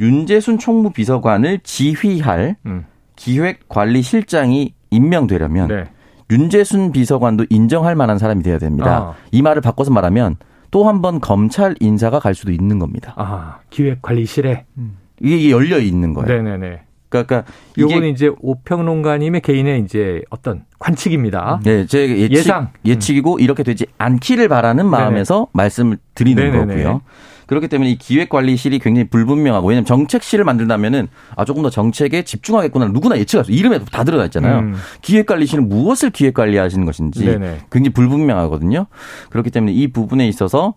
윤재순 0.00 0.58
총무비서관을 0.58 1.60
지휘할 1.64 2.56
음. 2.66 2.84
기획관리실장이 3.16 4.74
임명되려면 4.90 5.68
네. 5.68 5.84
윤재순 6.30 6.92
비서관도 6.92 7.46
인정할 7.50 7.96
만한 7.96 8.18
사람이 8.18 8.42
돼야 8.42 8.58
됩니다. 8.58 8.96
아. 8.96 9.14
이 9.32 9.42
말을 9.42 9.60
바꿔서 9.62 9.90
말하면 9.90 10.36
또 10.70 10.84
한 10.86 11.00
번 11.02 11.20
검찰 11.20 11.74
인사가 11.80 12.18
갈 12.20 12.34
수도 12.34 12.52
있는 12.52 12.78
겁니다. 12.78 13.14
아, 13.16 13.58
기획관리실에 13.70 14.64
음. 14.78 14.98
이게 15.20 15.50
열려 15.50 15.78
있는 15.78 16.14
거예요. 16.14 16.42
네네네. 16.42 16.82
그러니까 17.08 17.44
이건 17.76 18.04
이제 18.04 18.30
오평론가님의 18.40 19.40
개인의 19.40 19.80
이제 19.80 20.20
어떤 20.28 20.64
관측입니다. 20.78 21.60
네, 21.64 21.86
제 21.86 22.06
예측, 22.06 22.32
예상 22.36 22.68
예측이고 22.84 23.34
음. 23.36 23.40
이렇게 23.40 23.62
되지 23.62 23.86
않기를 23.96 24.48
바라는 24.48 24.86
마음에서 24.86 25.34
네네. 25.36 25.46
말씀을 25.54 25.98
드리는 26.14 26.42
네네네. 26.52 26.82
거고요. 26.82 27.00
그렇기 27.48 27.66
때문에 27.66 27.90
이 27.90 27.96
기획관리실이 27.98 28.78
굉장히 28.78 29.08
불분명하고 29.08 29.66
왜냐하면 29.68 29.86
정책실을 29.86 30.44
만든다면은 30.44 31.08
아 31.34 31.44
조금 31.44 31.62
더 31.64 31.70
정책에 31.70 32.22
집중하겠구나 32.22 32.86
누구나 32.88 33.18
예측할 33.18 33.46
수 33.46 33.52
이름에 33.52 33.80
다 33.90 34.04
들어가 34.04 34.24
있잖아요. 34.26 34.60
음. 34.60 34.74
기획관리실은 35.02 35.68
무엇을 35.68 36.10
기획관리하시는 36.10 36.84
것인지 36.86 37.24
네네. 37.24 37.58
굉장히 37.72 37.92
불분명하거든요. 37.94 38.86
그렇기 39.30 39.50
때문에 39.50 39.72
이 39.72 39.88
부분에 39.88 40.28
있어서 40.28 40.74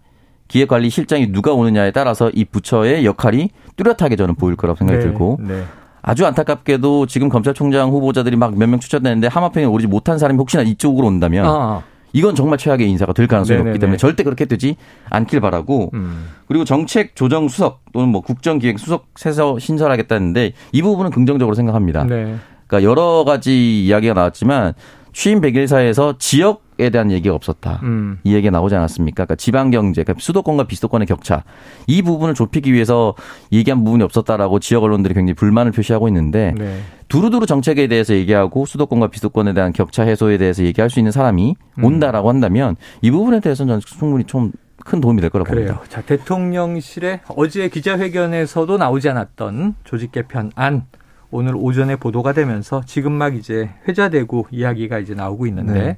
기획관리실장이 0.47 1.31
누가 1.31 1.53
오느냐에 1.53 1.91
따라서 1.91 2.29
이 2.33 2.45
부처의 2.45 3.05
역할이 3.05 3.49
뚜렷하게 3.75 4.15
저는 4.15 4.35
보일 4.35 4.55
거라고 4.55 4.77
생각이 4.77 4.99
네. 4.99 5.03
들고 5.05 5.39
네. 5.41 5.63
아주 6.01 6.25
안타깝게도 6.25 7.05
지금 7.05 7.29
검찰총장 7.29 7.89
후보자들이 7.91 8.35
막 8.35 8.53
몇 8.55 8.67
명 8.69 8.79
추천되는데 8.79 9.27
하마평에 9.27 9.65
오르지 9.65 9.87
못한 9.87 10.17
사람이 10.17 10.37
혹시나 10.39 10.63
이쪽으로 10.63 11.07
온다면 11.07 11.45
아. 11.45 11.83
이건 12.13 12.35
정말 12.35 12.57
최악의 12.57 12.89
인사가 12.89 13.13
될 13.13 13.27
가능성이 13.27 13.57
네네네. 13.57 13.69
높기 13.71 13.79
때문에 13.79 13.97
절대 13.97 14.23
그렇게 14.23 14.45
되지 14.45 14.75
않길 15.09 15.39
바라고 15.39 15.91
음. 15.93 16.27
그리고 16.47 16.65
정책 16.65 17.15
조정 17.15 17.47
수석 17.47 17.81
또는 17.93 18.09
뭐 18.09 18.21
국정 18.21 18.59
기획 18.59 18.79
수석 18.79 19.07
세서 19.15 19.59
신설하겠다는데 19.59 20.53
이 20.71 20.81
부분은 20.81 21.11
긍정적으로 21.11 21.55
생각합니다. 21.55 22.03
네. 22.05 22.35
그러니까 22.67 22.89
여러 22.89 23.23
가지 23.25 23.85
이야기가 23.85 24.13
나왔지만 24.13 24.73
취임 25.13 25.41
100일사에서 25.41 26.17
지역에 26.19 26.89
대한 26.89 27.11
얘기가 27.11 27.35
없었다. 27.35 27.79
음. 27.83 28.19
이 28.23 28.33
얘기가 28.33 28.51
나오지 28.51 28.75
않았습니까? 28.75 29.25
그러니까 29.25 29.35
지방 29.35 29.71
경제, 29.71 30.03
그러니까 30.03 30.21
수도권과 30.21 30.65
비수도권의 30.65 31.07
격차 31.07 31.43
이 31.87 32.01
부분을 32.01 32.33
좁히기 32.33 32.71
위해서 32.73 33.15
얘기한 33.51 33.83
부분이 33.83 34.03
없었다라고 34.03 34.59
지역 34.59 34.83
언론들이 34.83 35.13
굉장히 35.13 35.33
불만을 35.33 35.71
표시하고 35.71 36.07
있는데 36.09 36.53
네. 36.57 36.79
두루두루 37.07 37.45
정책에 37.45 37.87
대해서 37.87 38.13
얘기하고 38.13 38.65
수도권과 38.65 39.07
비수도권에 39.07 39.53
대한 39.53 39.73
격차 39.73 40.03
해소에 40.03 40.37
대해서 40.37 40.63
얘기할 40.63 40.89
수 40.89 40.99
있는 40.99 41.11
사람이 41.11 41.55
음. 41.79 41.83
온다라고 41.83 42.29
한다면 42.29 42.75
이 43.01 43.11
부분에 43.11 43.39
대해서는 43.39 43.71
저는 43.71 43.81
충분히 43.81 44.23
좀큰 44.25 45.01
도움이 45.01 45.21
될 45.21 45.29
거라고 45.29 45.49
그래요. 45.49 45.73
봅니다. 45.73 45.89
자, 45.89 46.01
대통령실에 46.01 47.21
어제 47.35 47.69
기자회견에서도 47.69 48.77
나오지 48.77 49.09
않았던 49.09 49.75
조직 49.83 50.11
개편 50.11 50.51
안 50.55 50.85
오늘 51.31 51.55
오전에 51.55 51.95
보도가 51.95 52.33
되면서 52.33 52.81
지금 52.85 53.13
막 53.13 53.35
이제 53.35 53.69
회자되고 53.87 54.47
이야기가 54.51 54.99
이제 54.99 55.13
나오고 55.13 55.47
있는데 55.47 55.73
네. 55.73 55.97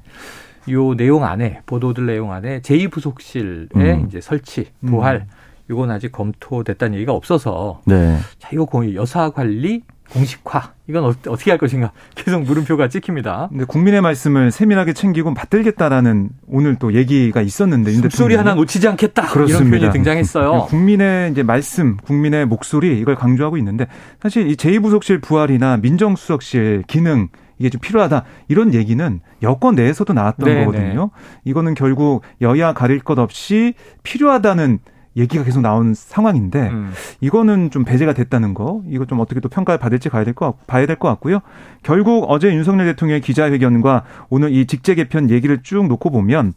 요 0.72 0.94
내용 0.94 1.24
안에 1.24 1.60
보도들 1.66 2.06
내용 2.06 2.32
안에 2.32 2.60
제2부속실의 2.60 3.76
음. 3.76 4.04
이제 4.06 4.20
설치 4.20 4.68
부활 4.86 5.16
음. 5.16 5.26
이건 5.70 5.90
아직 5.90 6.12
검토됐다는 6.12 6.94
얘기가 6.94 7.12
없어서 7.12 7.80
네. 7.84 8.18
자 8.38 8.48
이거 8.52 8.66
여사 8.94 9.30
관리 9.30 9.82
공식화 10.14 10.72
이건 10.88 11.04
어 11.04 11.14
떻게 11.22 11.50
할 11.50 11.58
것인가 11.58 11.92
계속 12.14 12.42
물음표가 12.42 12.88
찍힙니다. 12.88 13.48
근데 13.50 13.64
국민의 13.64 14.00
말씀을 14.00 14.50
세밀하게 14.50 14.92
챙기고 14.92 15.34
받들겠다라는 15.34 16.30
오늘 16.46 16.76
또 16.76 16.94
얘기가 16.94 17.42
있었는데 17.42 18.08
소리 18.10 18.36
하나 18.36 18.54
놓치지 18.54 18.86
않겠다 18.88 19.26
그렇습니다. 19.26 19.58
이런 19.60 19.70
표현이 19.70 19.92
등장했어요. 19.92 20.66
국민의 20.66 21.32
이제 21.32 21.42
말씀, 21.42 21.96
국민의 21.96 22.46
목소리 22.46 22.98
이걸 22.98 23.16
강조하고 23.16 23.56
있는데 23.58 23.86
사실 24.22 24.48
이 24.48 24.54
제2부속실 24.54 25.20
부활이나 25.20 25.78
민정수석실 25.78 26.84
기능 26.86 27.28
이게 27.58 27.70
좀 27.70 27.80
필요하다 27.80 28.24
이런 28.48 28.74
얘기는 28.74 29.20
여권 29.42 29.74
내에서도 29.74 30.12
나왔던 30.12 30.46
네네. 30.46 30.64
거거든요. 30.64 31.10
이거는 31.44 31.74
결국 31.74 32.22
여야 32.40 32.72
가릴 32.72 33.00
것 33.00 33.18
없이 33.18 33.74
필요하다는 34.02 34.78
얘기가 35.16 35.44
계속 35.44 35.60
나온 35.60 35.94
상황인데 35.94 36.70
음. 36.70 36.92
이거는 37.20 37.70
좀 37.70 37.84
배제가 37.84 38.12
됐다는 38.14 38.54
거 38.54 38.82
이거 38.88 39.04
좀 39.06 39.20
어떻게 39.20 39.40
또 39.40 39.48
평가를 39.48 39.78
받을지 39.78 40.08
가야 40.08 40.24
될거 40.24 40.54
봐야 40.66 40.86
될 40.86 40.96
것 40.96 41.08
같고요. 41.08 41.40
결국 41.82 42.26
어제 42.28 42.52
윤석열 42.54 42.86
대통령의 42.86 43.20
기자회견과 43.20 44.04
오늘 44.30 44.52
이 44.52 44.66
직제 44.66 44.94
개편 44.94 45.30
얘기를 45.30 45.62
쭉 45.62 45.86
놓고 45.86 46.10
보면 46.10 46.52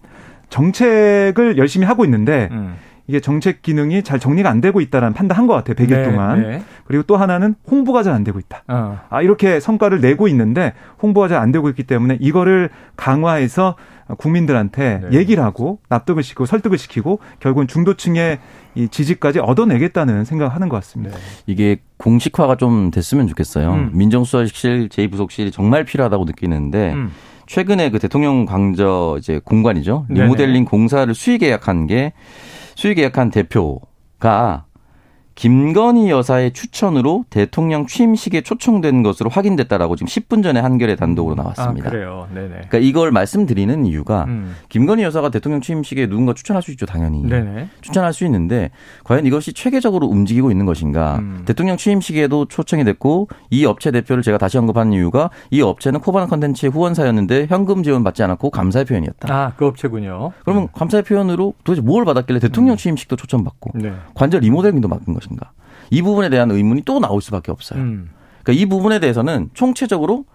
정책을 0.49 1.57
열심히 1.57 1.85
하고 1.85 2.05
있는데 2.05 2.49
음. 2.51 2.75
이게 3.07 3.19
정책 3.21 3.61
기능이 3.61 4.03
잘 4.03 4.19
정리가 4.19 4.49
안 4.49 4.59
되고 4.59 4.81
있다라는 4.81 5.13
판단한 5.13 5.47
것 5.47 5.53
같아요. 5.53 5.75
100일 5.75 5.89
네, 5.89 6.03
동안. 6.03 6.41
네. 6.41 6.63
그리고 6.85 7.03
또 7.03 7.15
하나는 7.17 7.55
홍보가 7.71 8.03
잘 8.03 8.13
안 8.13 8.23
되고 8.23 8.37
있다. 8.39 8.63
어. 8.67 8.99
아, 9.09 9.21
이렇게 9.21 9.59
성과를 9.59 10.01
내고 10.01 10.27
있는데 10.27 10.73
홍보가 11.01 11.27
잘 11.29 11.37
안 11.37 11.51
되고 11.51 11.69
있기 11.69 11.83
때문에 11.83 12.17
이거를 12.19 12.69
강화해서 12.95 13.75
국민들한테 14.17 15.01
네. 15.09 15.17
얘기를 15.19 15.43
하고 15.43 15.79
납득을 15.89 16.23
시키고 16.23 16.45
설득을 16.45 16.77
시키고 16.77 17.19
결국은 17.39 17.67
중도층의 17.67 18.39
이 18.75 18.87
지지까지 18.89 19.39
얻어내겠다는 19.39 20.25
생각을 20.25 20.53
하는 20.53 20.69
것 20.69 20.77
같습니다. 20.77 21.15
네. 21.15 21.21
이게 21.45 21.77
공식화가 21.97 22.55
좀 22.57 22.91
됐으면 22.91 23.27
좋겠어요. 23.27 23.73
음. 23.73 23.91
민정수석실 23.93 24.89
제2부속실이 24.89 25.51
정말 25.51 25.83
필요하다고 25.83 26.25
느끼는데 26.25 26.93
음. 26.93 27.11
최근에 27.47 27.89
그 27.91 27.99
대통령 27.99 28.45
광저 28.45 29.15
이제 29.19 29.39
공관이죠. 29.43 30.05
리모델링 30.09 30.65
공사를 30.65 31.13
수의 31.13 31.37
계약한 31.37 31.87
게 31.87 32.13
수의 32.77 32.93
계약한 32.93 33.31
대표가 33.31 34.66
김건희 35.38 36.10
여사의 36.10 36.51
추천으로 36.51 37.24
대통령 37.29 37.86
취임식에 37.86 38.41
초청된 38.41 39.03
것으로 39.03 39.29
확인됐다라고 39.29 39.96
지금 39.96 40.08
10분 40.08 40.41
전에 40.41 40.60
한겨레 40.60 40.96
단독으로 40.96 41.36
아, 41.39 41.44
나왔습니다. 41.44 41.89
아, 41.89 41.91
그래요. 41.91 42.27
네네. 42.34 42.48
그러니까 42.48 42.79
이걸 42.79 43.12
말씀드리는 43.12 43.86
이유가 43.86 44.24
음. 44.24 44.56
김건희 44.70 45.03
여사가 45.03 45.29
대통령 45.29 45.62
취임식에 45.62 46.08
누군가 46.08 46.34
추천할 46.34 46.63
수 46.63 46.72
있죠, 46.72 46.88
당연히. 46.88 47.22
네네. 47.22 47.70
추천할 47.82 48.13
수 48.13 48.25
있는데 48.25 48.72
과연 49.03 49.27
이것이 49.27 49.53
체계적으로 49.53 50.08
움직이고 50.08 50.50
있는 50.50 50.65
것인가? 50.65 51.17
음. 51.20 51.44
대통령 51.46 51.77
취임식에도 51.77 52.46
초청이 52.46 52.84
됐고 52.84 53.27
이 53.51 53.63
업체 53.65 53.91
대표를 53.91 54.24
제가 54.24 54.39
다시 54.39 54.58
언급한 54.58 54.91
이유가 54.91 55.29
이 55.51 55.62
업체는 55.62 56.00
코바나 56.00 56.25
컨텐츠의 56.25 56.72
후원사였는데 56.72 57.46
현금 57.48 57.84
지원 57.84 58.03
받지 58.03 58.24
않았고 58.24 58.50
감사의 58.50 58.86
표현이었다. 58.86 59.32
아, 59.32 59.53
그 59.56 59.67
업체군요. 59.67 60.32
그러면 60.44 60.63
음. 60.63 60.67
감사의 60.74 61.03
표현으로 61.03 61.53
도대체 61.63 61.86
뭘 61.86 62.06
받았길래 62.06 62.39
대통령 62.39 62.74
음. 62.74 62.77
취임식도 62.77 63.17
초청받고 63.17 63.74
네. 63.75 63.94
관절 64.15 64.41
리모델링도 64.41 64.88
맡은 64.88 65.13
것인가? 65.13 65.26
것인가. 65.27 65.51
이 65.89 66.01
부분에 66.01 66.29
대한 66.29 66.51
의문이 66.51 66.84
또 66.84 67.00
나올 67.00 67.22
수밖에 67.22 67.51
없어요. 67.51 67.79
음. 67.79 68.10
그러니까 68.43 68.62
이 68.62 68.65
부분에 68.65 69.00
대해서는 69.00 69.50
총체적으로 69.53 70.25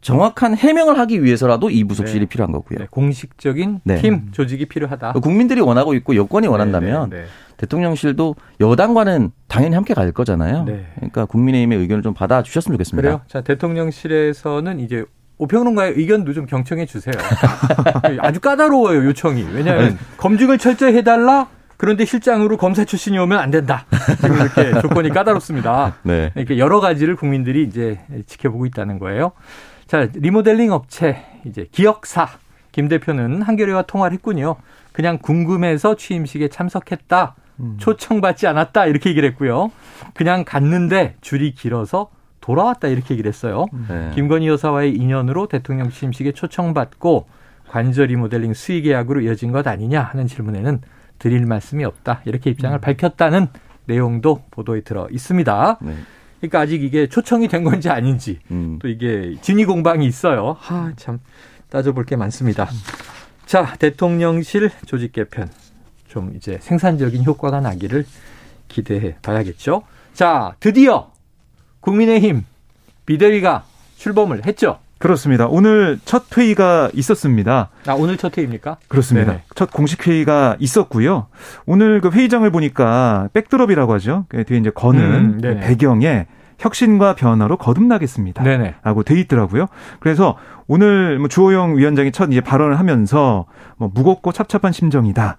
정확한 0.00 0.56
해명을 0.56 0.98
하기 1.00 1.24
위해서라도 1.24 1.70
이 1.70 1.82
부속실이 1.84 2.20
네. 2.20 2.26
필요한 2.26 2.52
거고요. 2.52 2.78
네. 2.78 2.86
공식적인 2.90 3.80
네. 3.84 4.00
팀 4.00 4.30
조직이 4.30 4.66
필요하다. 4.66 5.14
국민들이 5.14 5.60
원하고 5.60 5.94
있고 5.94 6.14
여권이 6.14 6.46
원한다면 6.46 7.10
네, 7.10 7.16
네, 7.16 7.22
네. 7.22 7.28
대통령실도 7.56 8.36
여당과는 8.60 9.32
당연히 9.48 9.74
함께 9.74 9.94
갈 9.94 10.12
거잖아요. 10.12 10.66
그러니까 10.96 11.24
국민의힘의 11.24 11.78
의견을 11.78 12.02
좀 12.02 12.14
받아 12.14 12.42
주셨으면 12.42 12.74
좋겠습니다. 12.74 13.02
그래요. 13.02 13.20
자 13.26 13.40
대통령실에서는 13.40 14.78
이제 14.80 15.04
오평론가의 15.38 15.94
의견도 15.96 16.32
좀 16.34 16.46
경청해 16.46 16.86
주세요. 16.86 17.14
아주 18.20 18.40
까다로워요 18.40 19.04
요청이. 19.06 19.44
왜냐하면 19.54 19.98
검증을 20.18 20.58
철저히 20.58 20.94
해달라. 20.96 21.48
그런데 21.76 22.04
실장으로 22.04 22.56
검사 22.56 22.84
출신이 22.84 23.18
오면 23.18 23.38
안 23.38 23.50
된다. 23.50 23.84
지금 24.20 24.36
이렇게 24.36 24.72
조건이 24.80 25.10
까다롭습니다. 25.10 25.96
네. 26.02 26.32
이렇게 26.34 26.58
여러 26.58 26.80
가지를 26.80 27.16
국민들이 27.16 27.62
이제 27.64 28.00
지켜보고 28.26 28.66
있다는 28.66 28.98
거예요. 28.98 29.32
자, 29.86 30.08
리모델링 30.14 30.72
업체 30.72 31.24
이제 31.44 31.66
기억사 31.70 32.28
김 32.72 32.88
대표는 32.88 33.42
한겨레와 33.42 33.82
통화를 33.82 34.14
했군요. 34.14 34.56
그냥 34.92 35.18
궁금해서 35.18 35.96
취임식에 35.96 36.48
참석했다. 36.48 37.34
음. 37.60 37.76
초청받지 37.78 38.46
않았다. 38.46 38.86
이렇게 38.86 39.10
얘기를 39.10 39.28
했고요. 39.30 39.70
그냥 40.14 40.44
갔는데 40.44 41.16
줄이 41.20 41.54
길어서 41.54 42.10
돌아왔다. 42.40 42.88
이렇게 42.88 43.14
얘기를 43.14 43.28
했어요. 43.28 43.66
네. 43.88 44.10
김건희 44.14 44.48
여사와의 44.48 44.94
인연으로 44.94 45.48
대통령 45.48 45.90
취임식에 45.90 46.32
초청받고 46.32 47.26
관절 47.68 48.06
리모델링 48.06 48.54
수의 48.54 48.82
계약으로 48.82 49.20
이어진 49.22 49.52
것 49.52 49.66
아니냐 49.66 50.00
하는 50.00 50.26
질문에는 50.26 50.80
드릴 51.18 51.46
말씀이 51.46 51.84
없다. 51.84 52.22
이렇게 52.24 52.50
입장을 52.50 52.76
음. 52.76 52.80
밝혔다는 52.80 53.48
내용도 53.86 54.42
보도에 54.50 54.80
들어 54.82 55.08
있습니다. 55.10 55.78
네. 55.80 55.94
그러니까 56.40 56.60
아직 56.60 56.82
이게 56.82 57.06
초청이 57.06 57.48
된 57.48 57.64
건지 57.64 57.88
아닌지 57.88 58.40
음. 58.50 58.78
또 58.80 58.88
이게 58.88 59.36
진위 59.40 59.64
공방이 59.64 60.06
있어요. 60.06 60.56
하, 60.58 60.92
참 60.96 61.18
따져볼 61.70 62.04
게 62.04 62.16
많습니다. 62.16 62.68
자, 63.46 63.74
대통령실 63.78 64.70
조직 64.86 65.12
개편 65.12 65.48
좀 66.08 66.34
이제 66.36 66.58
생산적인 66.60 67.24
효과가 67.24 67.60
나기를 67.60 68.04
기대해 68.68 69.16
봐야겠죠. 69.22 69.82
자, 70.12 70.56
드디어 70.60 71.12
국민의힘 71.80 72.44
비대위가 73.06 73.64
출범을 73.96 74.46
했죠. 74.46 74.78
그렇습니다. 74.98 75.46
오늘 75.46 75.98
첫 76.04 76.24
회의가 76.36 76.90
있었습니다. 76.94 77.68
아, 77.86 77.92
오늘 77.92 78.16
첫 78.16 78.36
회의입니까? 78.36 78.78
그렇습니다. 78.88 79.32
네네. 79.32 79.44
첫 79.54 79.70
공식 79.70 80.06
회의가 80.06 80.56
있었고요. 80.58 81.26
오늘 81.66 82.00
그 82.00 82.10
회의장을 82.10 82.48
보니까 82.50 83.28
백드롭이라고 83.34 83.92
하죠. 83.94 84.24
그 84.28 84.44
뒤에 84.44 84.58
이제 84.58 84.70
거는 84.70 85.02
음, 85.02 85.40
그 85.42 85.56
배경에 85.60 86.26
혁신과 86.58 87.14
변화로 87.16 87.58
거듭나겠습니다. 87.58 88.42
네네. 88.42 88.76
라고 88.82 89.02
돼 89.02 89.20
있더라고요. 89.20 89.66
그래서 90.00 90.36
오늘 90.66 91.18
뭐 91.18 91.28
주호영 91.28 91.76
위원장이 91.76 92.12
첫 92.12 92.30
이제 92.30 92.40
발언을 92.40 92.78
하면서 92.78 93.44
뭐 93.76 93.90
무겁고 93.92 94.32
찹찹한 94.32 94.72
심정이다. 94.72 95.36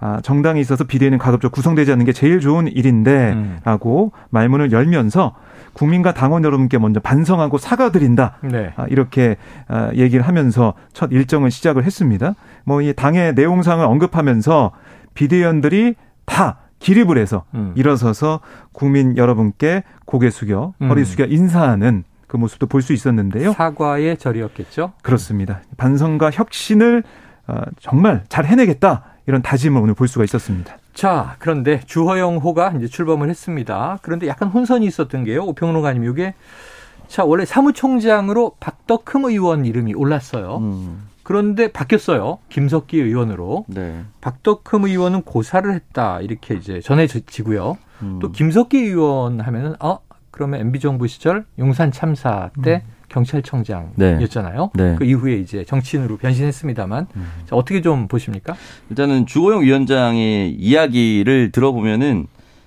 아, 0.00 0.20
정당에 0.22 0.60
있어서 0.60 0.84
비대위는 0.84 1.18
가급적 1.18 1.52
구성되지 1.52 1.92
않는 1.92 2.04
게 2.04 2.12
제일 2.12 2.40
좋은 2.40 2.66
일인데 2.66 3.32
음. 3.32 3.58
라고 3.64 4.12
말문을 4.30 4.72
열면서 4.72 5.34
국민과 5.74 6.14
당원 6.14 6.44
여러분께 6.44 6.78
먼저 6.78 7.00
반성하고 7.00 7.58
사과드린다. 7.58 8.38
네. 8.42 8.72
아, 8.76 8.86
이렇게 8.88 9.36
아, 9.68 9.90
얘기를 9.94 10.26
하면서 10.26 10.74
첫 10.92 11.10
일정을 11.12 11.50
시작을 11.50 11.84
했습니다. 11.84 12.34
뭐 12.64 12.80
이 12.80 12.92
당의 12.94 13.34
내용상을 13.34 13.84
언급하면서 13.84 14.72
비대위원들이 15.14 15.94
다 16.26 16.58
기립을 16.78 17.18
해서 17.18 17.44
음. 17.54 17.72
일어서서 17.76 18.40
국민 18.72 19.16
여러분께 19.16 19.84
고개 20.06 20.30
숙여 20.30 20.74
음. 20.82 20.88
허리 20.90 21.04
숙여 21.04 21.24
인사하는 21.26 22.04
그 22.26 22.36
모습도 22.36 22.66
볼 22.66 22.82
수 22.82 22.92
있었는데요. 22.92 23.52
사과의 23.52 24.16
절이었겠죠. 24.18 24.92
그렇습니다. 25.02 25.60
반성과 25.76 26.30
혁신을 26.32 27.04
어, 27.46 27.60
정말 27.78 28.24
잘 28.28 28.44
해내겠다 28.46 29.04
이런 29.26 29.40
다짐을 29.42 29.80
오늘 29.80 29.94
볼 29.94 30.08
수가 30.08 30.24
있었습니다. 30.24 30.76
자, 30.94 31.34
그런데 31.40 31.80
주허영호가 31.80 32.74
이제 32.76 32.86
출범을 32.86 33.28
했습니다. 33.28 33.98
그런데 34.02 34.28
약간 34.28 34.48
혼선이 34.48 34.86
있었던 34.86 35.24
게요. 35.24 35.44
오평론가님 35.44 36.04
이게 36.04 36.34
자 37.08 37.24
원래 37.24 37.44
사무총장으로 37.44 38.56
박덕흠 38.60 39.26
의원 39.26 39.66
이름이 39.66 39.94
올랐어요. 39.94 40.58
음. 40.58 41.08
그런데 41.24 41.72
바뀌었어요. 41.72 42.38
김석기 42.48 42.98
의원으로. 42.98 43.64
네. 43.68 44.04
박덕흠 44.20 44.86
의원은 44.86 45.22
고사를 45.22 45.72
했다 45.72 46.20
이렇게 46.20 46.54
이제 46.54 46.80
전해지고요. 46.80 47.76
음. 48.02 48.18
또 48.20 48.30
김석기 48.30 48.78
의원 48.78 49.40
하면은 49.40 49.74
어 49.80 49.98
그러면 50.30 50.60
MB 50.60 50.80
정부 50.80 51.06
시절 51.08 51.44
용산 51.58 51.90
참사 51.90 52.50
때 52.62 52.82
음. 52.86 52.93
경찰청장이었잖아요. 53.14 54.70
네. 54.74 54.90
네. 54.90 54.96
그 54.98 55.04
이후에 55.04 55.36
이제 55.36 55.64
정치인으로 55.64 56.16
변신했습니다만 56.18 57.06
음. 57.16 57.26
자, 57.46 57.56
어떻게 57.56 57.80
좀 57.80 58.08
보십니까? 58.08 58.54
일단은 58.90 59.26
주호영 59.26 59.62
위원장의 59.62 60.52
이야기를 60.54 61.50
들어보면은 61.52 62.26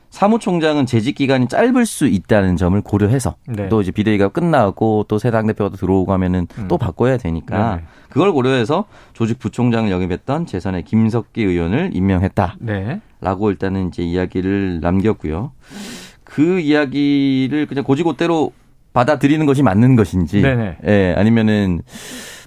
사무총장은 0.10 0.86
재직 0.86 1.16
기간이 1.16 1.48
짧을 1.48 1.86
수 1.86 2.08
있다는 2.08 2.56
점을 2.56 2.80
고려해서 2.82 3.36
네. 3.46 3.68
또 3.70 3.82
이제 3.82 3.92
비대위가 3.92 4.30
끝나고 4.30 5.06
또 5.08 5.18
새 5.20 5.32
당대표가 5.32 5.76
들어오고 5.76 6.14
하면은 6.14 6.48
음. 6.58 6.68
또 6.68 6.78
바꿔야 6.78 7.18
되니까 7.18 7.76
네. 7.76 7.84
그걸 8.10 8.32
고려해서 8.32 8.86
조직 9.14 9.38
부총장을 9.38 9.92
영입했던 9.92 10.46
재선의 10.46 10.84
김석기 10.86 11.44
의원을 11.44 11.92
임명했다. 11.94 12.56
네. 12.60 13.02
라고 13.20 13.52
일단은 13.52 13.90
이제 13.90 14.02
이야기를 14.02 14.80
남겼고요. 14.80 15.52
그 16.24 16.60
이야기를 16.60 17.66
그냥 17.68 17.84
고지고대로 17.84 18.54
받아들이는 18.94 19.46
것이 19.46 19.64
맞는 19.64 19.96
것인지, 19.96 20.42
네네. 20.42 20.78
예, 20.88 21.16
아니면은 21.18 21.82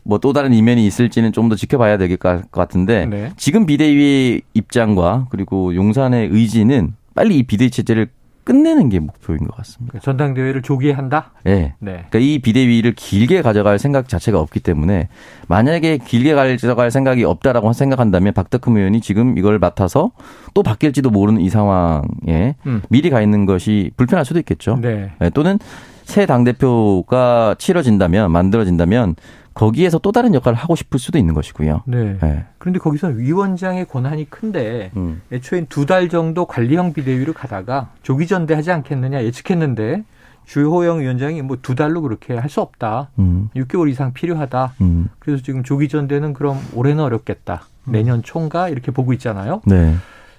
뭐 0.02 0.18
또 0.18 0.32
다른 0.32 0.52
이면이 0.52 0.86
있을지는 0.86 1.32
좀 1.32 1.48
더 1.50 1.56
지켜봐야 1.56 1.98
될 1.98 2.16
것 2.16 2.50
같은데 2.50 3.06
네. 3.06 3.32
지금 3.36 3.66
비대위의 3.66 4.42
입장과 4.54 5.26
그리고 5.30 5.74
용산의 5.74 6.28
의지는 6.32 6.94
빨리 7.14 7.38
이 7.38 7.42
비대위 7.42 7.70
체제를 7.70 8.08
끝내는 8.44 8.88
게 8.88 8.98
목표인 8.98 9.40
것 9.40 9.54
같습니다. 9.56 9.92
그러니까 9.92 10.04
전당대회를 10.04 10.62
조기한다? 10.62 11.32
네. 11.44 11.74
네. 11.78 12.04
그러니까 12.08 12.18
이 12.18 12.38
비대위를 12.38 12.94
길게 12.94 13.42
가져갈 13.42 13.78
생각 13.78 14.08
자체가 14.08 14.40
없기 14.40 14.60
때문에 14.60 15.08
만약에 15.48 15.98
길게 15.98 16.34
가져갈 16.34 16.90
생각이 16.90 17.22
없다라고 17.24 17.72
생각한다면 17.72 18.32
박덕흠 18.32 18.76
의원이 18.78 19.02
지금 19.02 19.36
이걸 19.38 19.58
맡아서 19.58 20.12
또 20.54 20.62
바뀔지도 20.62 21.10
모르는 21.10 21.40
이 21.42 21.50
상황에 21.50 22.56
음. 22.66 22.82
미리 22.88 23.10
가 23.10 23.20
있는 23.20 23.44
것이 23.44 23.90
불편할 23.96 24.24
수도 24.24 24.38
있겠죠. 24.40 24.78
네. 24.80 25.10
네. 25.20 25.30
또는 25.30 25.58
새 26.04 26.26
당대표가 26.26 27.54
치러진다면, 27.58 28.30
만들어진다면 28.32 29.16
거기에서 29.54 29.98
또 29.98 30.12
다른 30.12 30.34
역할을 30.34 30.56
하고 30.56 30.76
싶을 30.76 30.98
수도 30.98 31.18
있는 31.18 31.34
것이고요. 31.34 31.82
네. 31.86 32.16
네. 32.20 32.44
그런데 32.58 32.78
거기서 32.78 33.08
위원장의 33.08 33.86
권한이 33.86 34.30
큰데 34.30 34.90
음. 34.96 35.20
애초엔 35.32 35.66
두 35.68 35.86
달 35.86 36.08
정도 36.08 36.46
관리형 36.46 36.92
비대위로 36.92 37.32
가다가 37.32 37.90
조기 38.02 38.26
전대하지 38.28 38.70
않겠느냐 38.70 39.24
예측했는데 39.24 40.04
주호영 40.46 41.00
위원장이 41.00 41.42
뭐 41.42 41.56
두 41.62 41.74
달로 41.74 42.00
그렇게 42.02 42.34
할 42.36 42.48
수 42.48 42.60
없다. 42.60 43.10
음. 43.18 43.50
6개월 43.56 43.90
이상 43.90 44.12
필요하다. 44.12 44.74
음. 44.80 45.08
그래서 45.18 45.42
지금 45.42 45.62
조기 45.64 45.88
전대는 45.88 46.32
그럼 46.32 46.58
올해는 46.74 47.02
어렵겠다. 47.02 47.62
음. 47.88 47.92
내년 47.92 48.22
총가 48.22 48.68
이렇게 48.68 48.92
보고 48.92 49.12
있잖아요. 49.14 49.62
네. 49.66 49.94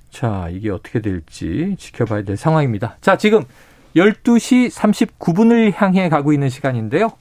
자, 0.09 0.47
이게 0.51 0.69
어떻게 0.69 1.01
될지 1.01 1.75
지켜봐야 1.77 2.23
될 2.23 2.37
상황입니다. 2.37 2.97
자, 3.01 3.17
지금 3.17 3.43
12시 3.95 4.71
39분을 4.71 5.73
향해 5.75 6.09
가고 6.09 6.33
있는 6.33 6.49
시간인데요. 6.49 7.11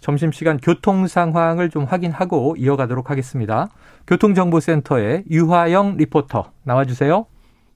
점심시간 0.00 0.58
교통 0.58 1.06
상황을 1.06 1.70
좀 1.70 1.84
확인하고 1.84 2.56
이어가도록 2.58 3.10
하겠습니다. 3.10 3.68
교통정보센터의 4.06 5.24
유화영 5.30 5.96
리포터 5.96 6.52
나와주세요. 6.62 7.26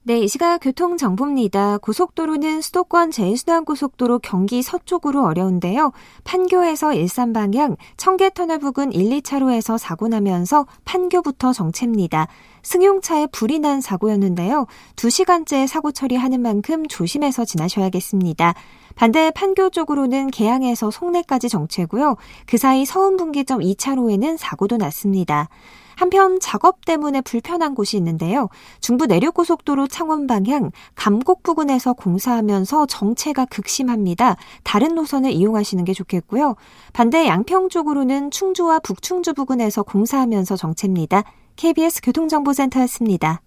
네, 0.03 0.17
이 0.19 0.27
시각 0.27 0.57
교통정보입니다. 0.59 1.77
고속도로는 1.77 2.61
수도권 2.61 3.11
제일순환고속도로 3.11 4.17
경기 4.19 4.63
서쪽으로 4.63 5.23
어려운데요. 5.25 5.91
판교에서 6.23 6.93
일산 6.95 7.33
방향 7.33 7.75
청계터널 7.97 8.57
부근 8.57 8.93
1, 8.93 9.21
2차로에서 9.21 9.77
사고 9.77 10.07
나면서 10.07 10.65
판교부터 10.85 11.53
정체입니다. 11.53 12.27
승용차에 12.63 13.27
불이 13.27 13.59
난 13.59 13.81
사고였는데요. 13.81 14.67
2시간째 14.95 15.67
사고 15.67 15.91
처리하는 15.91 16.41
만큼 16.41 16.87
조심해서 16.87 17.45
지나셔야겠습니다. 17.45 18.53
반대 18.95 19.31
판교 19.31 19.69
쪽으로는 19.69 20.31
개항에서 20.31 20.91
송내까지 20.91 21.49
정체고요. 21.49 22.17
그 22.45 22.57
사이 22.57 22.85
서운분기점 22.85 23.59
2차로에는 23.59 24.37
사고도 24.37 24.77
났습니다. 24.77 25.49
한편 25.95 26.39
작업 26.39 26.83
때문에 26.83 27.21
불편한 27.21 27.75
곳이 27.75 27.95
있는데요. 27.97 28.49
중부 28.79 29.05
내륙고속도로 29.05 29.87
창원 29.87 30.25
방향 30.25 30.71
감곡 30.95 31.43
부근에서 31.43 31.93
공사하면서 31.93 32.87
정체가 32.87 33.45
극심합니다. 33.45 34.35
다른 34.63 34.95
노선을 34.95 35.31
이용하시는 35.31 35.83
게 35.83 35.93
좋겠고요. 35.93 36.55
반대 36.93 37.27
양평 37.27 37.69
쪽으로는 37.69 38.31
충주와 38.31 38.79
북충주 38.79 39.33
부근에서 39.33 39.83
공사하면서 39.83 40.55
정체입니다. 40.55 41.23
KBS 41.61 42.01
교통정보센터였습니다. 42.01 43.43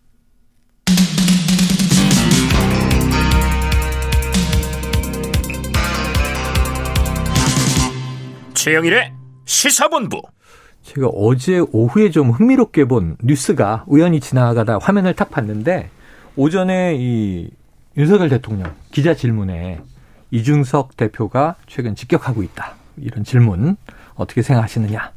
최영일의 8.54 9.12
시사본부. 9.46 10.22
제가 10.84 11.08
어제 11.08 11.58
오후에 11.72 12.10
좀 12.10 12.30
흥미롭게 12.30 12.84
본 12.84 13.16
뉴스가 13.20 13.82
우연히 13.88 14.20
지나가다 14.20 14.78
화면을 14.78 15.14
탁 15.14 15.32
봤는데 15.32 15.90
오전에 16.36 16.94
이 16.96 17.50
윤석열 17.96 18.28
대통령 18.28 18.72
기자 18.92 19.14
질문에 19.16 19.80
이준석 20.30 20.96
대표가 20.96 21.56
최근 21.66 21.96
직격하고 21.96 22.44
있다. 22.44 22.76
이런 22.96 23.24
질문 23.24 23.76
어떻게 24.14 24.42
생각하시느냐. 24.42 25.10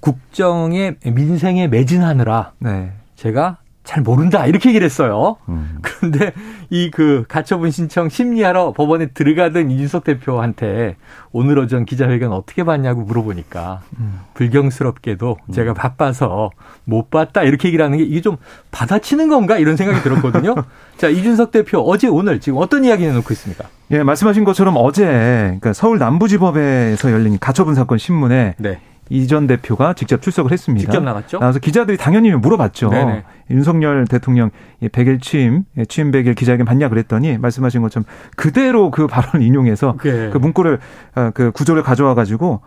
국정에 0.00 0.96
민생에 1.04 1.68
매진하느라 1.68 2.52
네. 2.58 2.92
제가 3.16 3.58
잘 3.86 4.02
모른다 4.02 4.46
이렇게 4.46 4.70
얘기를 4.70 4.84
했어요. 4.84 5.36
음. 5.48 5.78
그런데 5.80 6.32
이 6.70 6.90
그 6.92 7.24
가처분 7.28 7.70
신청 7.70 8.08
심리하러 8.08 8.72
법원에 8.72 9.06
들어가던 9.06 9.70
이준석 9.70 10.02
대표한테 10.02 10.96
오늘 11.30 11.58
오전 11.58 11.84
기자회견 11.84 12.32
어떻게 12.32 12.64
봤냐고 12.64 13.02
물어보니까 13.02 13.82
음. 14.00 14.20
불경스럽게도 14.34 15.36
음. 15.48 15.52
제가 15.52 15.74
바빠서 15.74 16.50
못 16.84 17.10
봤다 17.10 17.42
이렇게 17.44 17.68
얘기를 17.68 17.84
하는 17.84 17.98
게 17.98 18.04
이게 18.04 18.20
좀 18.20 18.38
받아치는 18.72 19.28
건가 19.28 19.56
이런 19.56 19.76
생각이 19.76 20.02
들었거든요. 20.02 20.56
자 20.98 21.08
이준석 21.08 21.52
대표 21.52 21.78
어제 21.78 22.08
오늘 22.08 22.40
지금 22.40 22.58
어떤 22.58 22.84
이야기 22.84 23.06
내놓고 23.06 23.32
있습니까? 23.34 23.66
예 23.92 24.02
말씀하신 24.02 24.42
것처럼 24.42 24.74
어제 24.78 25.04
그러니까 25.04 25.72
서울 25.72 25.98
남부지법에서 25.98 27.12
열린 27.12 27.38
가처분 27.38 27.76
사건 27.76 27.98
신문에 27.98 28.56
네. 28.58 28.80
이전 29.08 29.46
대표가 29.46 29.92
직접 29.94 30.20
출석을 30.20 30.52
했습니다. 30.52 30.82
직접 30.82 31.02
나갔죠? 31.02 31.38
나와서 31.38 31.58
기자들이 31.58 31.96
당연히 31.96 32.30
물어봤죠. 32.32 32.90
네네. 32.90 33.24
윤석열 33.50 34.06
대통령 34.06 34.50
100일 34.82 35.22
취임, 35.22 35.64
예, 35.76 35.84
취임 35.84 36.10
100일 36.10 36.34
기자회견 36.34 36.66
봤냐 36.66 36.88
그랬더니 36.88 37.38
말씀하신 37.38 37.82
것처럼 37.82 38.04
그대로 38.36 38.90
그 38.90 39.06
발언을 39.06 39.46
인용해서 39.46 39.96
네. 40.02 40.30
그 40.30 40.38
문구를 40.38 40.80
어, 41.14 41.30
그 41.34 41.52
구조를 41.52 41.82
가져와 41.82 42.14
가지고 42.14 42.62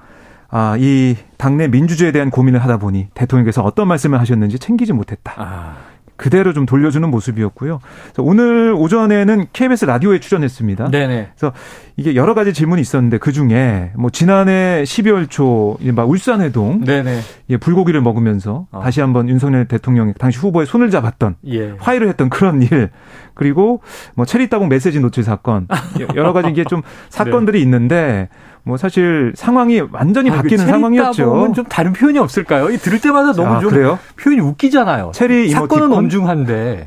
아, 0.52 0.76
이 0.80 1.16
당내 1.38 1.68
민주주의에 1.68 2.12
대한 2.12 2.32
고민을 2.32 2.62
하다 2.64 2.78
보니 2.78 3.10
대통령께서 3.14 3.62
어떤 3.62 3.88
말씀을 3.88 4.20
하셨는지 4.20 4.58
챙기지 4.60 4.94
못했다. 4.94 5.34
아. 5.38 5.76
그대로 6.20 6.52
좀 6.52 6.66
돌려주는 6.66 7.10
모습이었고요. 7.10 7.80
오늘 8.18 8.74
오전에는 8.78 9.48
KBS 9.54 9.86
라디오에 9.86 10.20
출연했습니다. 10.20 10.92
네네. 10.92 11.30
그래서 11.34 11.56
이게 11.96 12.14
여러 12.14 12.34
가지 12.34 12.52
질문이 12.54 12.82
있었는데 12.82 13.20
그 13.20 13.32
중에 13.32 13.92
뭐 13.96 14.10
지난해 14.10 14.84
12월 14.84 15.30
초막 15.30 16.10
울산 16.10 16.42
회동 16.42 16.84
네네. 16.84 17.22
예, 17.52 17.58
불고기를 17.58 18.02
먹으면서 18.02 18.68
어. 18.72 18.82
다시 18.82 19.00
한번 19.00 19.30
윤석열 19.30 19.66
대통령 19.66 20.14
당시 20.14 20.40
후보의 20.40 20.68
손을 20.68 20.92
잡았던 20.92 21.38
예. 21.48 21.74
화해를 21.80 22.10
했던 22.10 22.30
그런 22.30 22.62
일 22.64 22.90
그리고 23.34 23.82
뭐 24.14 24.26
체리 24.26 24.50
따봉 24.50 24.68
메시지 24.68 25.00
노출 25.00 25.24
사건 25.24 25.70
여러 26.16 26.34
가지 26.34 26.50
이게 26.50 26.66
좀 26.66 26.82
사건들이 27.08 27.60
네. 27.60 27.64
있는데 27.64 28.28
뭐 28.64 28.78
사실 28.78 29.34
상황이 29.36 29.82
완전히 29.92 30.30
아, 30.30 30.34
그 30.34 30.42
바뀌는 30.44 30.66
그 30.66 30.72
상황이었죠. 30.72 31.54
좀 31.56 31.66
다른 31.66 31.94
표현이 31.94 32.20
없을까요? 32.20 32.70
이 32.70 32.78
들을 32.78 33.00
때마다 33.00 33.34
너무 33.34 33.56
아, 33.56 33.60
좀 33.60 33.70
그래요? 33.72 34.00
표현이 34.18 34.42
웃기잖아요. 34.42 35.12
체리 35.14 35.50
사건은 35.50 35.92
엄중한데. 35.92 36.86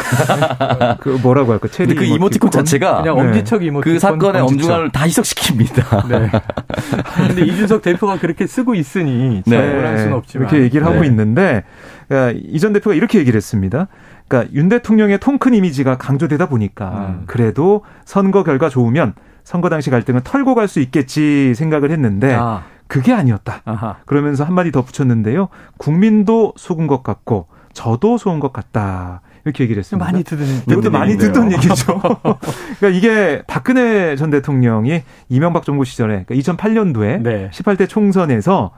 그 1.00 1.18
뭐라고 1.22 1.52
할까? 1.52 1.68
체리 1.68 1.94
그 1.94 2.04
이모티콘 2.04 2.50
자체가 2.50 3.02
그냥 3.02 3.18
엄지척 3.18 3.64
이모티콘 3.64 3.94
그 3.94 3.98
사건의 3.98 4.42
엄중함을 4.42 4.90
다 4.90 5.04
희석시킵니다. 5.04 6.08
네. 6.08 6.30
근데 7.26 7.42
이준석 7.42 7.82
대표가 7.82 8.18
그렇게 8.18 8.46
쓰고 8.46 8.74
있으니 8.74 9.42
네. 9.46 9.56
할 9.56 9.98
수는 9.98 10.14
없지만 10.14 10.48
이렇게 10.48 10.62
얘기를 10.64 10.86
네. 10.86 10.92
하고 10.92 11.04
있는데 11.04 11.64
그러니까 12.08 12.40
이전 12.46 12.72
대표가 12.72 12.94
이렇게 12.94 13.18
얘기를 13.18 13.36
했습니다. 13.36 13.88
그러니까 14.28 14.52
윤 14.54 14.68
대통령의 14.68 15.18
통큰 15.18 15.54
이미지가 15.54 15.98
강조되다 15.98 16.48
보니까 16.48 16.88
음. 16.90 17.22
그래도 17.26 17.84
선거 18.04 18.44
결과 18.44 18.68
좋으면 18.68 19.14
선거 19.50 19.68
당시 19.68 19.90
갈등을 19.90 20.20
털고 20.22 20.54
갈 20.54 20.68
수 20.68 20.78
있겠지 20.78 21.56
생각을 21.56 21.90
했는데 21.90 22.34
아. 22.34 22.62
그게 22.86 23.12
아니었다. 23.12 23.62
아하. 23.64 23.96
그러면서 24.06 24.44
한마디 24.44 24.70
더 24.70 24.82
붙였는데요. 24.82 25.48
국민도 25.76 26.54
속은 26.56 26.86
것 26.86 27.02
같고 27.02 27.48
저도 27.72 28.16
속은 28.16 28.38
것 28.38 28.52
같다. 28.52 29.22
이렇게 29.44 29.64
얘기를 29.64 29.80
했습니다. 29.80 30.04
많이 30.04 30.24
듣는 30.24 30.44
이것도 30.68 30.90
많이 30.90 31.16
듣던 31.16 31.52
얘기죠. 31.52 32.00
그러니까 32.78 32.88
이게 32.88 33.42
박근혜 33.46 34.16
전 34.16 34.30
대통령이 34.30 35.02
이명박 35.28 35.64
정부 35.64 35.84
시절에 35.84 36.24
그러니까 36.26 36.34
2008년도에 36.34 37.22
네. 37.22 37.50
18대 37.52 37.88
총선에서 37.88 38.72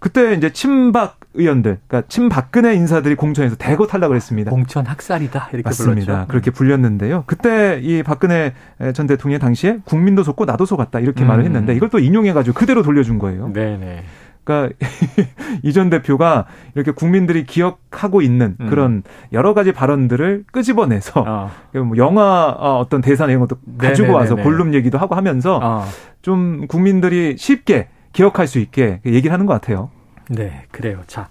그때 0.00 0.34
이제 0.34 0.52
친박 0.52 1.18
의원들, 1.34 1.78
그러니까 1.86 2.08
친박근혜 2.08 2.74
인사들이 2.74 3.14
공천에서 3.14 3.56
대거 3.56 3.86
탈락을 3.86 4.16
했습니다. 4.16 4.50
공천 4.50 4.86
학살이다 4.86 5.50
이렇게 5.52 5.62
맞습니다. 5.68 6.12
불렀죠. 6.12 6.28
그렇게 6.28 6.50
불렸는데요. 6.50 7.24
그때 7.26 7.80
이 7.82 8.02
박근혜 8.02 8.54
전 8.94 9.06
대통령 9.06 9.38
당시에 9.38 9.78
국민도 9.84 10.24
속고 10.24 10.44
나도 10.44 10.66
속았다 10.66 11.00
이렇게 11.00 11.24
음. 11.24 11.28
말을 11.28 11.44
했는데 11.44 11.74
이걸 11.74 11.90
또 11.90 11.98
인용해가지고 11.98 12.54
그대로 12.54 12.82
돌려준 12.82 13.18
거예요. 13.18 13.52
네네. 13.52 14.04
그러니까 14.48 14.74
이 15.62 15.72
전 15.72 15.90
대표가 15.90 16.46
이렇게 16.74 16.90
국민들이 16.90 17.44
기억하고 17.44 18.22
있는 18.22 18.56
음. 18.60 18.68
그런 18.68 19.02
여러 19.32 19.52
가지 19.52 19.72
발언들을 19.72 20.44
끄집어내서 20.50 21.24
어. 21.26 21.50
뭐 21.74 21.96
영화 21.98 22.48
어, 22.58 22.78
어떤 22.78 23.02
대사 23.02 23.26
내용 23.26 23.40
것도 23.40 23.58
가지고 23.76 24.14
와서 24.14 24.34
볼륨 24.34 24.72
얘기도 24.74 24.96
하고 24.98 25.14
하면서 25.14 25.60
어. 25.62 25.84
좀 26.22 26.66
국민들이 26.66 27.36
쉽게 27.38 27.88
기억할 28.12 28.46
수 28.46 28.58
있게 28.58 29.00
얘기를 29.04 29.32
하는 29.32 29.44
것 29.46 29.52
같아요. 29.52 29.90
네, 30.30 30.64
그래요. 30.72 31.02
자, 31.06 31.28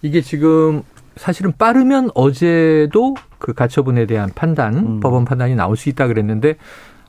이게 0.00 0.20
지금 0.20 0.82
사실은 1.16 1.52
빠르면 1.58 2.10
어제도 2.14 3.14
그 3.38 3.52
가처분에 3.52 4.06
대한 4.06 4.30
판단, 4.34 4.74
음. 4.74 5.00
법원 5.00 5.24
판단이 5.24 5.54
나올 5.54 5.76
수 5.76 5.88
있다 5.88 6.06
그랬는데 6.06 6.54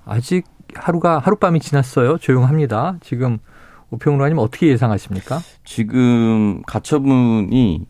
아직 0.05 0.45
하루가 0.75 1.19
하룻밤이 1.19 1.59
지났어요. 1.59 2.17
조용합니다. 2.17 2.95
지금 3.01 3.37
우평론가님 3.93 4.38
어떻게 4.38 4.67
예상하십니까? 4.67 5.39
지금 5.63 6.62
가처분이 6.65 7.86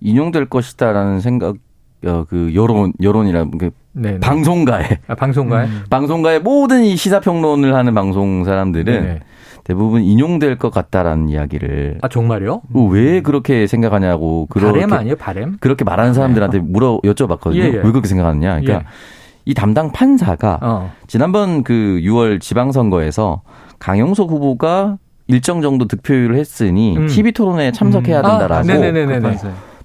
인용될 0.00 0.46
것이다라는 0.46 1.20
생각 1.20 1.56
어, 2.04 2.24
그 2.28 2.54
여론 2.54 2.92
여론이라 3.02 3.46
그 3.58 3.70
네네. 3.92 4.20
방송가에 4.20 5.00
아, 5.08 5.14
방송가에 5.16 5.66
음. 5.66 5.84
방송가에 5.90 6.38
모든 6.38 6.84
이 6.84 6.96
시사 6.96 7.20
평론을 7.20 7.74
하는 7.74 7.94
방송 7.94 8.44
사람들은 8.44 8.84
네네. 8.84 9.20
대부분 9.64 10.02
인용될 10.02 10.56
것 10.58 10.70
같다라는 10.70 11.28
이야기를 11.28 11.98
아 12.00 12.08
정말요? 12.08 12.62
어, 12.72 12.80
왜 12.84 13.20
그렇게 13.20 13.66
생각하냐고 13.66 14.46
그렇게 14.46 14.72
바램 14.72 14.92
아니에요 14.92 15.16
바램? 15.16 15.56
그렇게 15.58 15.84
말하는 15.84 16.14
사람들한테 16.14 16.58
네. 16.58 16.64
물어 16.66 17.00
여쭤봤거든요. 17.02 17.56
예, 17.56 17.64
예. 17.64 17.76
왜 17.76 17.82
그렇게 17.82 18.06
생각하느냐? 18.06 18.60
그러니까 18.60 18.74
예. 18.74 18.82
이 19.44 19.54
담당 19.54 19.92
판사가 19.92 20.58
어. 20.62 20.92
지난번 21.06 21.64
그 21.64 22.00
6월 22.02 22.40
지방선거에서 22.40 23.42
강용석 23.78 24.30
후보가 24.30 24.98
일정 25.28 25.60
정도 25.62 25.86
득표율을 25.86 26.36
했으니 26.36 26.96
음. 26.96 27.06
TV 27.06 27.32
토론에 27.32 27.70
참석해야 27.72 28.20
음. 28.20 28.22
된다라고 28.22 28.54
아, 28.54 28.62
그 28.62 28.68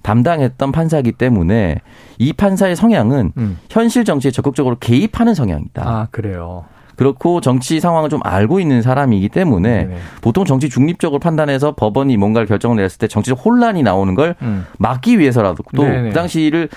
담당했던 0.02 0.72
판사이기 0.72 1.12
때문에 1.12 1.76
이 2.18 2.32
판사의 2.32 2.76
성향은 2.76 3.32
음. 3.36 3.58
현실 3.70 4.04
정치에 4.04 4.30
적극적으로 4.30 4.76
개입하는 4.78 5.34
성향이다. 5.34 5.82
아 5.82 6.08
그래요. 6.10 6.64
그렇고 6.96 7.40
정치 7.40 7.80
상황을 7.80 8.08
좀 8.08 8.20
알고 8.22 8.60
있는 8.60 8.80
사람이기 8.80 9.28
때문에 9.30 9.86
네네. 9.86 9.96
보통 10.20 10.44
정치 10.44 10.68
중립적으로 10.68 11.18
판단해서 11.18 11.74
법원이 11.74 12.16
뭔가를 12.16 12.46
결정을 12.46 12.76
내렸을 12.76 12.98
때 12.98 13.08
정치적 13.08 13.44
혼란이 13.44 13.82
나오는 13.82 14.14
걸 14.14 14.36
음. 14.42 14.64
막기 14.78 15.18
위해서라도 15.18 15.62
또 15.74 15.82
그 15.82 16.12
당시를 16.14 16.68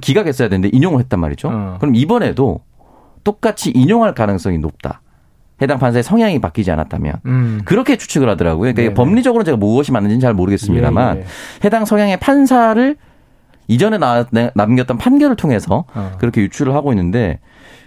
기각했어야 0.00 0.48
되는데 0.48 0.70
인용을 0.72 1.00
했단 1.00 1.20
말이죠. 1.20 1.48
어. 1.48 1.76
그럼 1.80 1.94
이번에도 1.94 2.60
똑같이 3.24 3.70
인용할 3.70 4.14
가능성이 4.14 4.58
높다. 4.58 5.00
해당 5.62 5.78
판사의 5.78 6.02
성향이 6.02 6.40
바뀌지 6.40 6.70
않았다면 6.70 7.14
음. 7.26 7.60
그렇게 7.64 7.96
추측을 7.96 8.28
하더라고요. 8.28 8.60
그러니까 8.60 8.82
네네. 8.82 8.94
법리적으로 8.94 9.44
제가 9.44 9.56
무엇이 9.56 9.92
맞는지는 9.92 10.20
잘 10.20 10.34
모르겠습니다만 10.34 11.14
네네. 11.14 11.26
해당 11.64 11.84
성향의 11.84 12.18
판사를 12.18 12.96
이전에 13.68 13.98
나, 13.98 14.26
남겼던 14.54 14.98
판결을 14.98 15.36
통해서 15.36 15.84
어. 15.94 16.12
그렇게 16.18 16.40
유추를 16.42 16.74
하고 16.74 16.92
있는데 16.92 17.38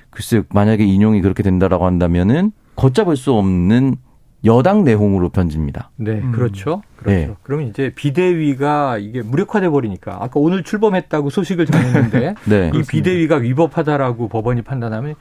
글쎄 0.09 0.43
만약에 0.49 0.83
인용이 0.85 1.21
그렇게 1.21 1.43
된다라고 1.43 1.85
한다면은 1.85 2.51
걷잡을 2.75 3.17
수 3.17 3.33
없는 3.33 3.97
여당 4.45 4.83
내홍으로 4.83 5.29
변집니다. 5.29 5.89
네, 5.95 6.11
음. 6.11 6.31
그렇죠. 6.31 6.81
그렇죠. 6.97 7.27
네. 7.27 7.35
그러면 7.43 7.67
이제 7.67 7.91
비대위가 7.95 8.97
이게 8.97 9.21
무력화돼 9.21 9.69
버리니까 9.69 10.17
아까 10.19 10.39
오늘 10.39 10.63
출범했다고 10.63 11.29
소식을 11.29 11.65
전했는데 11.65 12.35
네. 12.45 12.71
이 12.73 12.83
비대위가 12.87 13.37
위법하다라고 13.37 14.27
법원이 14.27 14.61
판단하면 14.61 15.15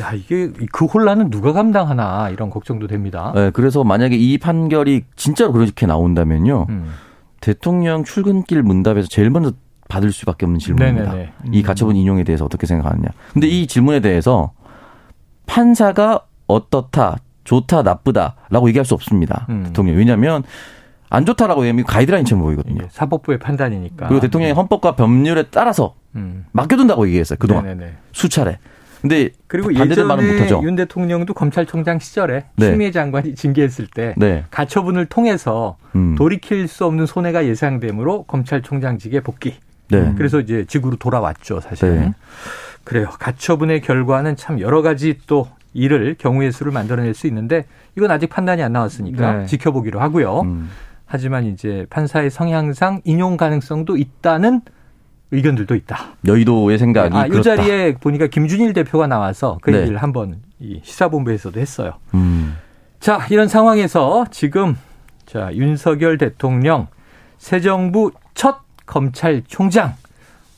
야 0.00 0.12
이게 0.12 0.50
그 0.72 0.84
혼란은 0.84 1.30
누가 1.30 1.52
감당하나 1.52 2.30
이런 2.30 2.50
걱정도 2.50 2.86
됩니다. 2.86 3.32
네, 3.34 3.50
그래서 3.50 3.84
만약에 3.84 4.16
이 4.16 4.38
판결이 4.38 5.04
진짜로 5.16 5.52
그렇게 5.52 5.86
나온다면요, 5.86 6.66
음. 6.68 6.92
대통령 7.40 8.04
출근길 8.04 8.62
문답에서 8.62 9.08
제일 9.08 9.30
먼저 9.30 9.52
받을 9.88 10.12
수밖에 10.12 10.46
없는 10.46 10.58
질문입니다. 10.58 11.12
네네네. 11.12 11.32
이 11.52 11.62
가처분 11.62 11.96
인용에 11.96 12.24
대해서 12.24 12.44
어떻게 12.44 12.66
생각하느냐. 12.66 13.08
근데 13.32 13.48
이 13.48 13.66
질문에 13.66 14.00
대해서 14.00 14.52
판사가 15.46 16.22
어떻다, 16.46 17.16
좋다, 17.44 17.82
나쁘다라고 17.82 18.68
얘기할 18.68 18.84
수 18.84 18.94
없습니다. 18.94 19.46
음. 19.48 19.64
대통령. 19.64 19.96
왜냐하면 19.96 20.44
안 21.08 21.26
좋다라고 21.26 21.62
얘기하면 21.62 21.84
가이드라인처럼 21.86 22.44
보이거든요. 22.44 22.86
사법부의 22.90 23.40
판단이니까. 23.40 24.06
그리고 24.06 24.20
대통령이 24.20 24.52
헌법과 24.52 24.94
법률에 24.94 25.44
따라서 25.50 25.94
음. 26.14 26.46
맡겨둔다고 26.52 27.06
얘기했어요. 27.08 27.36
그동안 27.40 27.64
네네네. 27.64 27.92
수차례. 28.12 28.58
근데 29.00 29.30
그리고 29.46 29.74
예전에 29.74 30.62
윤 30.62 30.76
대통령도 30.76 31.34
검찰총장 31.34 31.98
시절에 31.98 32.44
네. 32.56 32.70
추미애 32.70 32.90
장관이 32.90 33.34
징계했을 33.34 33.86
때 33.86 34.14
네. 34.16 34.44
가처분을 34.50 35.06
통해서 35.06 35.76
음. 35.94 36.14
돌이킬 36.16 36.68
수 36.68 36.84
없는 36.84 37.06
손해가 37.06 37.46
예상되므로 37.46 38.24
검찰총장직에 38.24 39.20
복귀. 39.20 39.54
네. 39.88 40.14
그래서 40.16 40.40
이제 40.40 40.64
직으로 40.66 40.96
돌아왔죠, 40.96 41.60
사실. 41.60 41.94
네. 41.94 42.14
그래요. 42.84 43.08
가처분의 43.18 43.80
결과는 43.80 44.36
참 44.36 44.60
여러 44.60 44.82
가지 44.82 45.18
또 45.26 45.48
일을 45.72 46.16
경우의 46.18 46.52
수를 46.52 46.72
만들어낼 46.72 47.14
수 47.14 47.26
있는데 47.26 47.64
이건 47.96 48.10
아직 48.10 48.28
판단이 48.28 48.62
안 48.62 48.72
나왔으니까 48.72 49.32
네. 49.32 49.46
지켜보기로 49.46 50.00
하고요. 50.00 50.40
음. 50.40 50.70
하지만 51.06 51.44
이제 51.44 51.86
판사의 51.90 52.30
성향상 52.30 53.00
인용 53.04 53.36
가능성도 53.36 53.96
있다는 53.96 54.60
의견들도 55.32 55.74
있다. 55.74 56.16
여의도의 56.26 56.78
생각이 56.78 57.16
아, 57.16 57.26
이 57.26 57.42
자리에 57.42 57.94
보니까 57.94 58.26
김준일 58.26 58.72
대표가 58.72 59.06
나와서 59.06 59.58
그 59.62 59.70
네. 59.70 59.80
얘기를 59.80 59.98
한번 59.98 60.36
이 60.58 60.80
시사본부에서도 60.82 61.58
했어요. 61.60 61.94
음. 62.14 62.56
자, 62.98 63.26
이런 63.30 63.48
상황에서 63.48 64.26
지금 64.30 64.76
자, 65.26 65.50
윤석열 65.54 66.18
대통령 66.18 66.88
새 67.38 67.60
정부 67.60 68.10
첫 68.34 68.58
검찰총장 68.86 69.94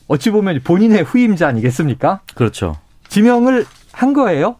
어찌 0.07 0.31
보면 0.31 0.61
본인의 0.63 1.03
후임자 1.03 1.47
아니겠습니까? 1.47 2.21
그렇죠. 2.35 2.75
지명을 3.07 3.65
한 3.91 4.13
거예요? 4.13 4.55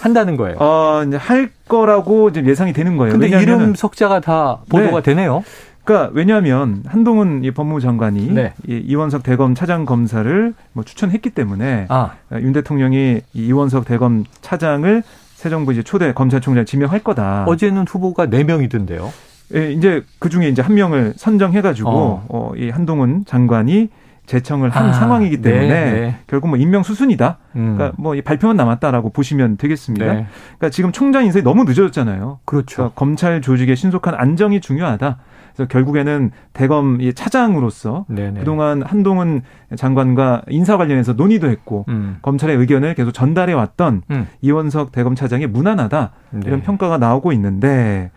한다는 0.00 0.36
거예요. 0.36 0.56
어, 0.58 1.04
이제 1.06 1.16
할 1.16 1.50
거라고 1.68 2.28
이제 2.30 2.42
예상이 2.44 2.72
되는 2.72 2.96
거예요. 2.96 3.12
근데 3.12 3.28
이름 3.28 3.74
석자가 3.74 4.20
다 4.20 4.60
보도가 4.68 4.96
네. 4.96 5.02
되네요. 5.02 5.44
그러니까 5.86 6.10
왜냐하면 6.12 6.82
한동훈 6.84 7.44
이 7.44 7.52
법무부 7.52 7.80
장관이 7.80 8.32
네. 8.32 8.52
이 8.68 8.74
이원석 8.74 9.22
대검 9.22 9.54
차장 9.54 9.84
검사를 9.84 10.52
뭐 10.72 10.82
추천했기 10.82 11.30
때문에 11.30 11.86
아. 11.88 12.10
윤 12.32 12.52
대통령이 12.52 13.20
이 13.32 13.46
이원석 13.46 13.84
대검 13.84 14.24
차장을 14.40 15.02
새 15.34 15.48
정부 15.48 15.72
이제 15.72 15.84
초대 15.84 16.12
검찰총장 16.12 16.64
지명할 16.64 17.00
거다. 17.04 17.44
어제는 17.44 17.84
후보가 17.86 18.26
4 18.26 18.42
명이던데요. 18.44 19.12
예, 19.54 19.70
이제 19.70 20.02
그 20.18 20.28
중에 20.28 20.48
이제 20.48 20.60
한 20.60 20.74
명을 20.74 21.14
선정해가지고 21.16 21.88
어. 21.88 22.26
어, 22.28 22.52
이 22.56 22.68
한동훈 22.68 23.24
장관이 23.24 23.88
제청을 24.26 24.70
한 24.70 24.90
아, 24.90 24.92
상황이기 24.92 25.40
때문에 25.40 25.68
네, 25.68 25.92
네. 25.92 26.18
결국 26.26 26.48
뭐 26.48 26.58
임명 26.58 26.82
수순이다. 26.82 27.38
음. 27.56 27.74
그러니까 27.76 27.96
뭐 28.00 28.14
발표만 28.24 28.56
남았다라고 28.56 29.10
보시면 29.10 29.56
되겠습니다. 29.56 30.04
네. 30.04 30.26
그러니까 30.58 30.70
지금 30.70 30.92
총장 30.92 31.24
인사이 31.24 31.42
너무 31.42 31.64
늦어졌잖아요. 31.64 32.40
그렇죠. 32.44 32.76
그러니까 32.76 32.94
검찰 32.94 33.40
조직의 33.40 33.76
신속한 33.76 34.14
안정이 34.14 34.60
중요하다. 34.60 35.18
그래서 35.54 35.68
결국에는 35.68 36.32
대검 36.52 36.98
차장으로서 37.14 38.04
네네. 38.08 38.40
그동안 38.40 38.82
한동훈 38.82 39.42
장관과 39.74 40.42
인사 40.48 40.76
관련해서 40.76 41.14
논의도 41.14 41.48
했고 41.48 41.86
음. 41.88 42.18
검찰의 42.20 42.56
의견을 42.56 42.94
계속 42.94 43.12
전달해 43.12 43.54
왔던 43.54 44.02
음. 44.10 44.26
이원석 44.42 44.92
대검 44.92 45.14
차장이 45.14 45.46
무난하다 45.46 46.10
이런 46.44 46.60
네. 46.60 46.62
평가가 46.62 46.98
나오고 46.98 47.32
있는데 47.32 48.10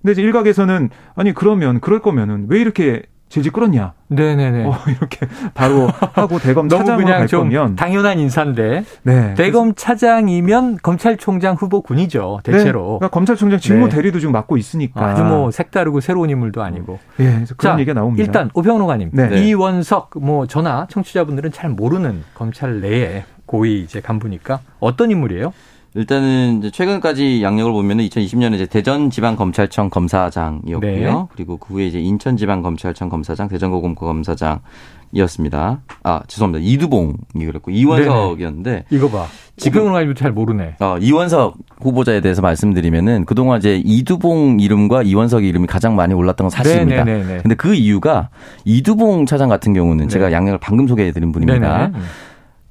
근데 0.00 0.12
이제 0.12 0.22
일각에서는 0.22 0.88
아니 1.14 1.34
그러면 1.34 1.80
그럴 1.80 2.00
거면은 2.00 2.46
왜 2.48 2.60
이렇게 2.60 3.02
질질 3.28 3.52
끌었냐. 3.52 3.92
네네네. 4.08 4.66
어, 4.66 4.74
이렇게 4.88 5.26
바로 5.54 5.88
하고 5.88 6.38
대검 6.38 6.68
차장으로 6.70 7.06
갈 7.06 7.26
거면 7.26 7.76
당연한 7.76 8.18
인사인데. 8.18 8.84
네. 9.02 9.34
대검 9.34 9.74
차장이면 9.74 10.78
검찰총장 10.82 11.56
후보군이죠. 11.56 12.40
대체로. 12.44 12.80
네. 12.80 12.86
그러니까 12.98 13.08
검찰총장 13.08 13.58
직무 13.58 13.88
네. 13.88 13.96
대리도 13.96 14.20
지금 14.20 14.32
맡고 14.32 14.56
있으니까. 14.56 15.04
아주 15.04 15.24
뭐 15.24 15.50
색다르고 15.50 16.00
새로운 16.00 16.30
인물도 16.30 16.62
아니고. 16.62 16.98
예. 17.20 17.24
네, 17.24 17.44
그런 17.56 17.76
자, 17.76 17.80
얘기가 17.80 17.94
나옵니다. 17.94 18.22
일단 18.24 18.50
오평로가님, 18.54 19.10
네. 19.12 19.46
이원석 19.46 20.10
뭐 20.20 20.46
저나 20.46 20.86
청취자분들은 20.90 21.52
잘 21.52 21.70
모르는 21.70 22.22
검찰 22.34 22.80
내에 22.80 23.24
고위 23.44 23.80
이제 23.80 24.00
간부니까 24.00 24.60
어떤 24.80 25.10
인물이에요? 25.10 25.52
일단은 25.96 26.58
이제 26.58 26.70
최근까지 26.70 27.42
양력을 27.42 27.72
보면 27.72 27.98
은 27.98 28.06
2020년에 28.06 28.54
이제 28.54 28.66
대전 28.66 29.08
지방검찰청 29.08 29.88
검사장이었고요. 29.88 30.80
네. 30.80 31.26
그리고 31.32 31.56
그 31.56 31.74
후에 31.74 31.86
이제 31.86 31.98
인천 31.98 32.36
지방검찰청 32.36 33.08
검사장, 33.08 33.48
대전고검고 33.48 34.04
검사장 34.04 34.60
이었습니다. 35.12 35.80
아 36.02 36.22
죄송합니다. 36.26 36.62
이두봉이 36.68 37.46
그랬고 37.46 37.70
이원석이었는데. 37.70 38.84
이거 38.90 39.08
봐. 39.08 39.26
지금은 39.56 39.94
아니고 39.94 40.12
잘 40.12 40.32
모르네. 40.32 40.76
어, 40.80 40.98
이원석 40.98 41.56
후보자에 41.80 42.20
대해서 42.20 42.42
말씀드리면은 42.42 43.24
그동안 43.24 43.58
이제 43.58 43.80
이두봉 43.82 44.60
이름과 44.60 45.02
이원석 45.02 45.44
이름이 45.44 45.66
가장 45.66 45.96
많이 45.96 46.12
올랐던 46.12 46.44
건 46.44 46.50
사실입니다. 46.50 47.04
네네네. 47.04 47.38
근데 47.40 47.54
그 47.54 47.74
이유가 47.74 48.28
이두봉 48.66 49.24
차장 49.24 49.48
같은 49.48 49.72
경우는 49.72 50.08
네. 50.08 50.08
제가 50.08 50.30
양력을 50.30 50.58
방금 50.60 50.86
소개해드린 50.86 51.32
분입니다. 51.32 51.88
네네. 51.88 52.04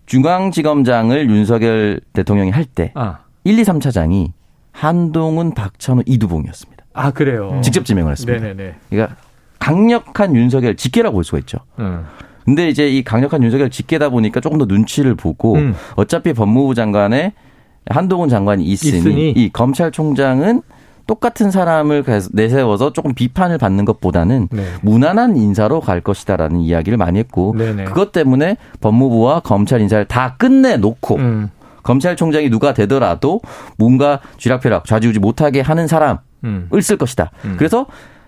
중앙지검장을 0.06 1.30
윤석열 1.30 2.02
대통령이 2.14 2.52
할때 2.52 2.92
아. 2.96 3.20
1, 3.44 3.60
2, 3.60 3.64
3차장이 3.64 4.32
한동훈, 4.72 5.54
박찬호, 5.54 6.04
이두봉이었습니다. 6.06 6.86
아 6.94 7.12
그래요. 7.12 7.60
직접 7.64 7.86
지명을 7.86 8.12
했습니다. 8.12 8.40
네네네. 8.40 8.76
그러니까 8.90 9.16
강력한 9.60 10.36
윤석열 10.36 10.76
직계라고 10.76 11.16
볼 11.16 11.24
수가 11.24 11.40
있죠. 11.40 11.60
음. 11.80 12.06
근데 12.46 12.70
이제 12.70 12.88
이 12.88 13.04
강력한 13.04 13.42
윤석열 13.44 13.70
직계다 13.70 14.10
보니까 14.10 14.40
조금 14.40 14.58
더 14.58 14.66
눈치를 14.66 15.16
보고 15.16 15.56
음. 15.56 15.76
어차피 15.96 16.34
법무부 16.34 16.76
장관에 16.76 17.34
한동훈 17.90 18.30
장관이 18.30 18.64
있으니, 18.64 18.98
있으니, 18.98 19.32
이 19.32 19.50
검찰총장은 19.52 20.62
똑같은 21.08 21.52
사람을 21.52 22.04
내세워서 22.32 22.94
조금 22.94 23.14
비판을 23.14 23.58
받는 23.58 23.86
것보다는 23.86 24.50
네. 24.52 24.66
무난한 24.82 25.38
인사로 25.38 25.80
갈 25.80 26.02
것이다라는 26.02 26.60
이야기를 26.62 26.98
많이 26.98 27.20
했고 27.20 27.54
네네. 27.58 27.86
그것 27.86 28.12
때문에 28.12 28.58
법무부와 28.82 29.42
검찰 29.42 29.82
인사를 29.82 30.06
다 30.06 30.36
끝내놓고 30.38 31.16
음. 31.16 31.50
검찰총장이 31.84 32.50
누가 32.50 32.74
되더라도 32.74 33.42
뭔가 33.78 34.20
쥐락펴락 34.38 34.86
좌지우지 34.86 35.20
못하게 35.20 35.62
하는 35.62 35.88
사람을 35.88 36.18
음. 36.44 36.70
쓸 36.82 36.98
것이다. 36.98 37.32
음. 37.46 37.56
그래서 37.58 37.86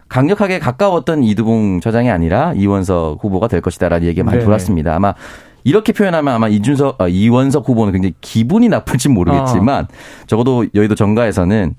강력하게 0.09 0.59
가까웠던 0.59 1.23
이두봉 1.23 1.81
처장이 1.81 2.09
아니라 2.09 2.53
이원석 2.53 3.23
후보가 3.23 3.47
될 3.47 3.61
것이다라는 3.61 4.07
얘기가 4.07 4.23
많이 4.23 4.37
네네. 4.37 4.45
돌았습니다. 4.45 4.95
아마 4.95 5.15
이렇게 5.63 5.91
표현하면 5.91 6.33
아마 6.33 6.47
이준석, 6.47 7.01
어, 7.01 7.09
이원석 7.09 7.67
후보는 7.67 7.91
굉장히 7.91 8.13
기분이 8.21 8.69
나쁠지 8.69 9.09
모르겠지만 9.09 9.83
어. 9.83 9.87
적어도 10.25 10.65
여의도 10.73 10.95
정가에서는 10.95 11.75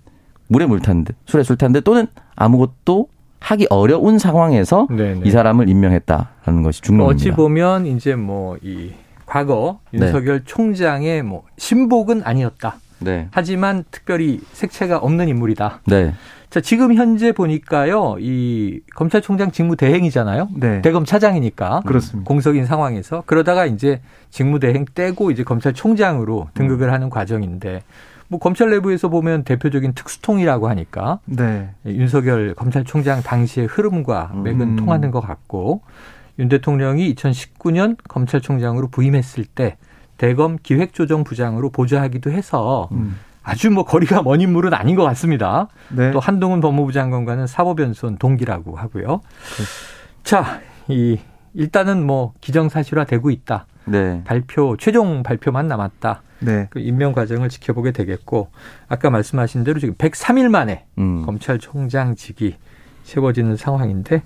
물에 0.49 0.67
물 0.67 0.81
탄 0.81 1.05
듯, 1.05 1.15
술에 1.27 1.43
술 1.43 1.57
탄 1.57 1.73
듯 1.73 1.85
또는 1.85 2.07
아무것도 2.37 3.09
하기 3.41 3.67
어려운 3.71 4.19
상황에서 4.19 4.89
네네. 4.91 5.21
이 5.25 5.31
사람을 5.31 5.69
임명했다라는 5.69 6.63
것이 6.63 6.83
중론입니다. 6.83 7.15
어찌 7.15 7.31
보면 7.31 7.87
이제 7.87 8.15
뭐 8.17 8.57
이 8.63 8.93
과거 9.27 9.79
네. 9.93 10.07
윤석열 10.07 10.39
네. 10.39 10.45
총장의 10.47 11.23
뭐 11.23 11.45
신복은 11.59 12.23
아니었다. 12.25 12.77
네. 13.01 13.29
하지만 13.31 13.85
특별히 13.91 14.41
색채가 14.55 14.99
없는 14.99 15.29
인물이다. 15.29 15.83
네. 15.87 16.15
자, 16.51 16.63
지금 16.63 16.95
현재 16.95 17.31
보니까요, 17.33 18.17
이 18.21 18.81
검찰총장 18.97 19.51
직무 19.51 19.77
대행이잖아요. 19.77 20.49
네. 20.57 20.81
대검 20.81 21.05
차장이니까. 21.05 21.83
그렇습니다. 21.85 22.27
공석인 22.27 22.65
상황에서 22.65 23.23
그러다가 23.27 23.67
이제 23.67 24.01
직무 24.31 24.59
대행 24.59 24.87
떼고 24.95 25.31
이제 25.31 25.45
검찰총장으로 25.45 26.49
등극을 26.55 26.89
음. 26.89 26.93
하는 26.95 27.11
과정인데 27.11 27.83
뭐 28.29 28.39
검찰 28.39 28.71
내부에서 28.71 29.09
보면 29.09 29.45
대표적인 29.45 29.95
특수통이라고 29.95 30.69
하니까 30.69 31.21
네. 31.25 31.71
윤석열 31.87 32.55
검찰총장 32.55 33.23
당시의 33.23 33.67
흐름과 33.67 34.33
맥은 34.45 34.61
음. 34.61 34.77
통하는 34.77 35.11
것 35.11 35.21
같고 35.21 35.83
윤 36.39 36.49
대통령이 36.49 37.15
2019년 37.15 37.97
검찰총장으로 38.07 38.89
부임했을 38.89 39.45
때 39.45 39.77
대검 40.19 40.59
기획조정부장으로 40.63 41.71
보좌하기도 41.71 42.31
해서 42.31 42.89
음. 42.93 43.19
아주 43.43 43.71
뭐 43.71 43.85
거리가 43.85 44.23
먼 44.23 44.43
인물은 44.43 44.75
아닌 44.75 44.95
것 44.95 45.05
같습니다. 45.05 45.69
네. 45.89 46.11
또 46.11 46.21
한동훈 46.21 46.61
법무부 46.61 46.93
장관과는 46.93 47.47
사법연수원 47.47 48.19
동기라고 48.19 48.77
하고요. 48.77 49.07
네. 49.09 49.65
자, 50.23 50.61
이 50.89 51.19
일단은 51.55 52.05
뭐 52.05 52.35
기정사실화되고 52.43 53.31
있다. 53.31 53.67
네. 53.87 54.23
발표 54.25 54.77
최종 54.77 55.23
발표만 55.23 55.67
남았다. 55.67 56.23
네. 56.41 56.67
그 56.71 56.81
임명 56.81 57.13
과정을 57.13 57.49
지켜보게 57.49 57.93
되겠고 57.93 58.49
아까 58.89 59.11
말씀하신 59.11 59.65
대로 59.65 59.81
지금 59.81 59.95
103일 59.95 60.49
만에 60.49 60.85
음. 60.99 61.25
검찰총장직이 61.25 62.57
세워지는 63.05 63.57
상황인데 63.57 64.23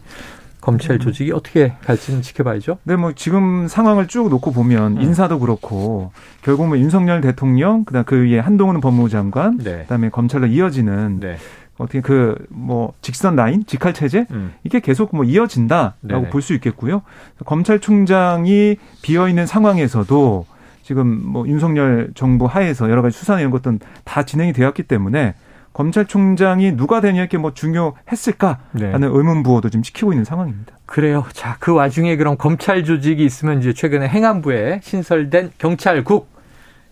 검찰 0.60 1.00
조직이 1.00 1.32
어떻게 1.32 1.72
갈지는 1.84 2.22
지켜봐야죠. 2.22 2.78
네, 2.84 2.94
뭐 2.94 3.12
지금 3.12 3.66
상황을 3.66 4.06
쭉 4.06 4.28
놓고 4.28 4.52
보면 4.52 4.98
음. 4.98 5.02
인사도 5.02 5.40
그렇고 5.40 6.12
결국 6.42 6.68
뭐 6.68 6.78
윤석열 6.78 7.20
대통령 7.20 7.84
그다음 7.84 8.04
그 8.04 8.22
위에 8.24 8.38
한동훈 8.38 8.80
법무부 8.80 9.08
장관 9.08 9.58
네. 9.58 9.78
그다음에 9.82 10.08
검찰로 10.10 10.46
이어지는 10.46 11.18
네. 11.20 11.36
어떻게 11.78 12.00
그 12.00 12.36
뭐 12.50 12.92
직선 13.00 13.34
라인, 13.34 13.64
직할 13.66 13.92
체제 13.92 14.26
음. 14.30 14.52
이게 14.62 14.78
계속 14.80 15.14
뭐 15.16 15.24
이어진다라고 15.24 16.28
볼 16.30 16.42
수 16.42 16.54
있겠고요. 16.54 17.02
검찰총장이 17.44 18.76
비어 19.02 19.28
있는 19.28 19.46
상황에서도 19.46 20.46
지금 20.82 21.20
뭐 21.24 21.46
윤석열 21.46 22.10
정부 22.14 22.46
하에서 22.46 22.90
여러 22.90 23.02
가지 23.02 23.16
수사 23.16 23.38
이런 23.38 23.50
것들은 23.50 23.80
다 24.04 24.24
진행이 24.24 24.52
되었기 24.52 24.84
때문에 24.84 25.34
검찰총장이 25.72 26.76
누가 26.76 27.00
되냐 27.00 27.20
이렇게 27.20 27.38
뭐 27.38 27.54
중요했을까라는 27.54 29.00
네. 29.00 29.06
의문 29.06 29.42
부호도 29.42 29.70
지금 29.70 29.82
지키고 29.82 30.12
있는 30.12 30.24
상황입니다. 30.24 30.74
그래요. 30.86 31.24
자, 31.32 31.56
그 31.60 31.72
와중에 31.72 32.16
그럼 32.16 32.36
검찰 32.36 32.84
조직이 32.84 33.24
있으면 33.24 33.60
이제 33.60 33.72
최근에 33.72 34.08
행안부에 34.08 34.80
신설된 34.82 35.52
경찰국 35.58 36.28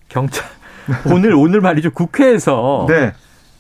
경찰 0.08 0.46
오늘 1.12 1.34
오늘 1.34 1.60
말이죠. 1.60 1.90
국회에서 1.90 2.86
네. 2.88 3.12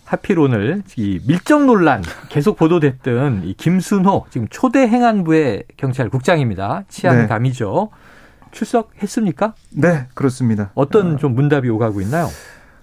하필 0.04 0.40
오늘 0.40 0.82
이 0.96 1.20
밀정 1.26 1.66
논란 1.66 2.02
계속 2.30 2.56
보도됐던 2.56 3.42
이 3.44 3.54
김순호 3.54 4.26
지금 4.30 4.48
초대 4.50 4.80
행안부의 4.80 5.64
경찰국장입니다. 5.76 6.84
치안감이죠. 6.88 7.90
네. 7.92 8.09
출석했습니까? 8.52 9.54
네, 9.70 10.06
그렇습니다. 10.14 10.70
어떤 10.74 11.18
좀 11.18 11.34
문답이 11.34 11.68
오가고 11.68 12.00
있나요? 12.00 12.28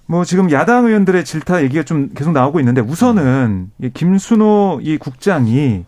뭐 0.05 0.23
지금 0.23 0.49
야당 0.51 0.85
의원들의 0.85 1.25
질타 1.25 1.63
얘기가 1.63 1.83
좀 1.83 2.09
계속 2.15 2.31
나오고 2.31 2.59
있는데 2.61 2.81
우선은 2.81 3.71
이 3.81 3.89
김순호 3.89 4.79
이 4.81 4.97
국장이 4.97 5.85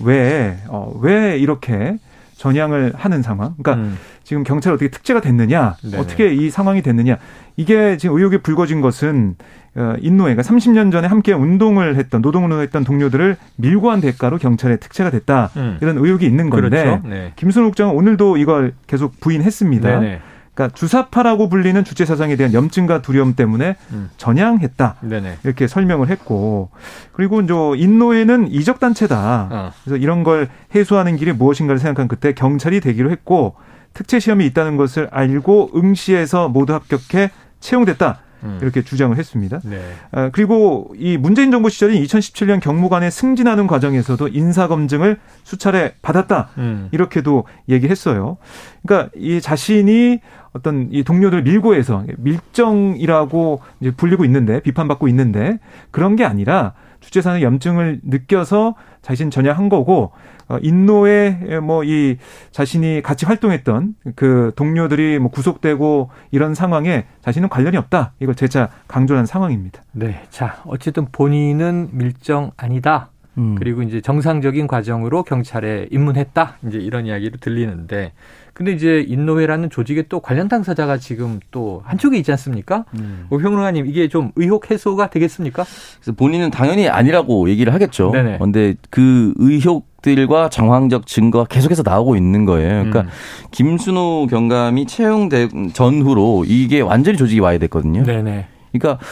왜, 0.00 0.58
어, 0.68 0.98
왜 1.00 1.38
이렇게 1.38 1.98
전향을 2.40 2.94
하는 2.96 3.20
상황? 3.20 3.54
그러니까 3.62 3.74
음. 3.74 3.98
지금 4.24 4.44
경찰 4.44 4.72
어떻게 4.72 4.88
특제가 4.88 5.20
됐느냐? 5.20 5.76
네네. 5.82 5.98
어떻게 5.98 6.32
이 6.32 6.48
상황이 6.48 6.80
됐느냐? 6.80 7.18
이게 7.56 7.98
지금 7.98 8.16
의혹이 8.16 8.38
불거진 8.38 8.80
것은 8.80 9.36
어, 9.74 9.94
그러니까 10.00 10.42
30년 10.42 10.90
전에 10.90 11.06
함께 11.06 11.34
운동을 11.34 11.96
했던 11.96 12.22
노동운동을 12.22 12.64
했던 12.64 12.82
동료들을 12.82 13.36
밀고 13.56 13.90
한 13.90 14.00
대가로 14.00 14.38
경찰에 14.38 14.76
특채가 14.76 15.10
됐다 15.10 15.50
음. 15.56 15.76
이런 15.82 15.98
의혹이 15.98 16.24
있는 16.24 16.48
건데 16.48 16.82
그렇죠. 16.82 17.02
네. 17.06 17.32
김순호 17.36 17.68
국장은 17.68 17.94
오늘도 17.94 18.38
이걸 18.38 18.72
계속 18.86 19.20
부인했습니다. 19.20 20.00
네네. 20.00 20.20
그러니까 20.60 20.74
주사파라고 20.74 21.48
불리는 21.48 21.82
주체 21.84 22.04
사상에 22.04 22.36
대한 22.36 22.52
염증과 22.52 23.00
두려움 23.00 23.34
때문에 23.34 23.76
음. 23.92 24.10
전향했다. 24.18 24.96
네네. 25.00 25.38
이렇게 25.42 25.66
설명을 25.66 26.10
했고 26.10 26.68
그리고 27.12 27.40
이제 27.40 27.54
인노회는 27.54 28.48
이적 28.52 28.78
단체다. 28.78 29.48
어. 29.50 29.72
그래서 29.82 29.96
이런 29.96 30.22
걸 30.22 30.48
해소하는 30.74 31.16
길이 31.16 31.32
무엇인가를 31.32 31.78
생각한 31.78 32.08
그때 32.08 32.34
경찰이 32.34 32.80
되기로 32.80 33.10
했고 33.10 33.54
특채 33.94 34.20
시험이 34.20 34.44
있다는 34.46 34.76
것을 34.76 35.08
알고 35.10 35.70
응시해서 35.74 36.48
모두 36.50 36.74
합격해 36.74 37.30
채용됐다. 37.60 38.20
음. 38.42 38.58
이렇게 38.62 38.82
주장을 38.82 39.16
했습니다. 39.16 39.60
네. 39.64 39.80
아, 40.12 40.30
그리고 40.30 40.92
이 40.96 41.16
문재인 41.16 41.50
정부 41.50 41.68
시절인 41.68 42.02
2017년 42.02 42.60
경무관에 42.60 43.10
승진하는 43.10 43.66
과정에서도 43.66 44.28
인사 44.28 44.68
검증을 44.68 45.18
수차례 45.44 45.94
받았다. 46.02 46.50
음. 46.58 46.88
이렇게도 46.92 47.44
얘기했어요. 47.68 48.38
그러니까 48.82 49.10
이 49.16 49.40
자신이 49.40 50.20
어떤 50.52 50.88
이 50.90 51.02
동료들 51.04 51.42
밀고 51.42 51.74
해서 51.74 52.04
밀정이라고 52.18 53.60
이제 53.80 53.90
불리고 53.90 54.24
있는데 54.24 54.60
비판받고 54.60 55.08
있는데 55.08 55.58
그런 55.90 56.16
게 56.16 56.24
아니라 56.24 56.74
주최사는 57.00 57.40
염증을 57.40 58.00
느껴서 58.04 58.74
자신 59.02 59.30
전향한 59.30 59.68
거고 59.68 60.12
어, 60.48 60.58
인노에 60.60 61.60
뭐 61.62 61.84
이 61.84 62.16
자신이 62.50 63.00
같이 63.02 63.24
활동했던 63.26 63.94
그 64.16 64.52
동료들이 64.56 65.18
뭐 65.18 65.30
구속되고 65.30 66.10
이런 66.30 66.54
상황에 66.54 67.06
자신은 67.22 67.48
관련이 67.48 67.76
없다. 67.76 68.12
이걸 68.20 68.34
재차 68.34 68.68
강조한 68.86 69.26
상황입니다. 69.26 69.82
네. 69.92 70.22
자, 70.30 70.62
어쨌든 70.66 71.06
본인은 71.10 71.90
밀정 71.92 72.50
아니다. 72.56 73.10
음. 73.38 73.54
그리고 73.58 73.82
이제 73.82 74.00
정상적인 74.00 74.66
과정으로 74.66 75.22
경찰에 75.22 75.88
입문했다. 75.90 76.58
이제 76.66 76.78
이런 76.78 77.06
이야기로 77.06 77.38
들리는데 77.38 78.12
근데 78.52 78.72
이제 78.72 79.04
인노회라는 79.06 79.70
조직에 79.70 80.02
또 80.08 80.20
관련 80.20 80.48
당사자가 80.48 80.98
지금 80.98 81.40
또 81.50 81.82
한쪽에 81.84 82.18
있지 82.18 82.30
않습니까? 82.32 82.84
음. 82.98 83.26
오평론가님 83.30 83.86
이게 83.86 84.08
좀 84.08 84.32
의혹 84.36 84.70
해소가 84.70 85.08
되겠습니까? 85.08 85.64
그래서 85.96 86.12
본인은 86.12 86.50
당연히 86.50 86.88
아니라고 86.88 87.48
얘기를 87.48 87.72
하겠죠. 87.72 88.10
네네. 88.10 88.34
그런데 88.34 88.74
그 88.90 89.32
의혹들과 89.36 90.50
정황적 90.50 91.06
증거가 91.06 91.46
계속해서 91.46 91.82
나오고 91.86 92.16
있는 92.16 92.44
거예요. 92.44 92.84
그러니까 92.84 93.02
음. 93.02 93.08
김순호 93.50 94.26
경감이 94.28 94.86
채용된 94.86 95.72
전후로 95.72 96.44
이게 96.46 96.80
완전히 96.80 97.16
조직이 97.16 97.40
와야 97.40 97.56
됐거든요. 97.58 98.02
네네. 98.02 98.46
그러니까 98.72 99.02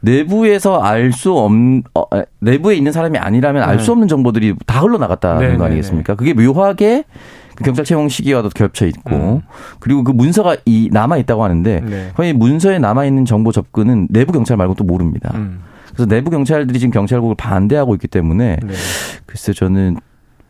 내부에서 0.00 0.80
알 0.80 1.12
수 1.12 1.32
없, 1.36 1.50
어, 1.94 2.04
내부에 2.40 2.76
있는 2.76 2.92
사람이 2.92 3.18
아니라면 3.18 3.62
알수 3.62 3.86
네. 3.86 3.92
없는 3.92 4.08
정보들이 4.08 4.54
다 4.66 4.80
흘러나갔다는 4.80 5.40
네네네. 5.40 5.58
거 5.58 5.64
아니겠습니까? 5.64 6.14
그게 6.14 6.32
묘하게 6.34 7.04
그 7.54 7.64
경찰 7.64 7.84
채용 7.84 8.08
시기와도 8.08 8.48
겹쳐 8.50 8.86
있고 8.86 9.14
음. 9.14 9.40
그리고 9.80 10.02
그 10.04 10.12
문서가 10.12 10.56
이 10.64 10.88
남아 10.92 11.18
있다고 11.18 11.44
하는데 11.44 11.80
네. 11.80 12.10
거의 12.14 12.32
문서에 12.32 12.78
남아 12.78 13.04
있는 13.04 13.24
정보 13.24 13.52
접근은 13.52 14.08
내부 14.10 14.32
경찰 14.32 14.56
말고 14.56 14.74
또 14.74 14.84
모릅니다. 14.84 15.32
음. 15.34 15.60
그래서 15.92 16.06
내부 16.06 16.30
경찰들이 16.30 16.78
지금 16.78 16.92
경찰국을 16.92 17.34
반대하고 17.34 17.94
있기 17.96 18.08
때문에 18.08 18.56
네. 18.62 18.74
글쎄 19.26 19.52
저는 19.52 19.96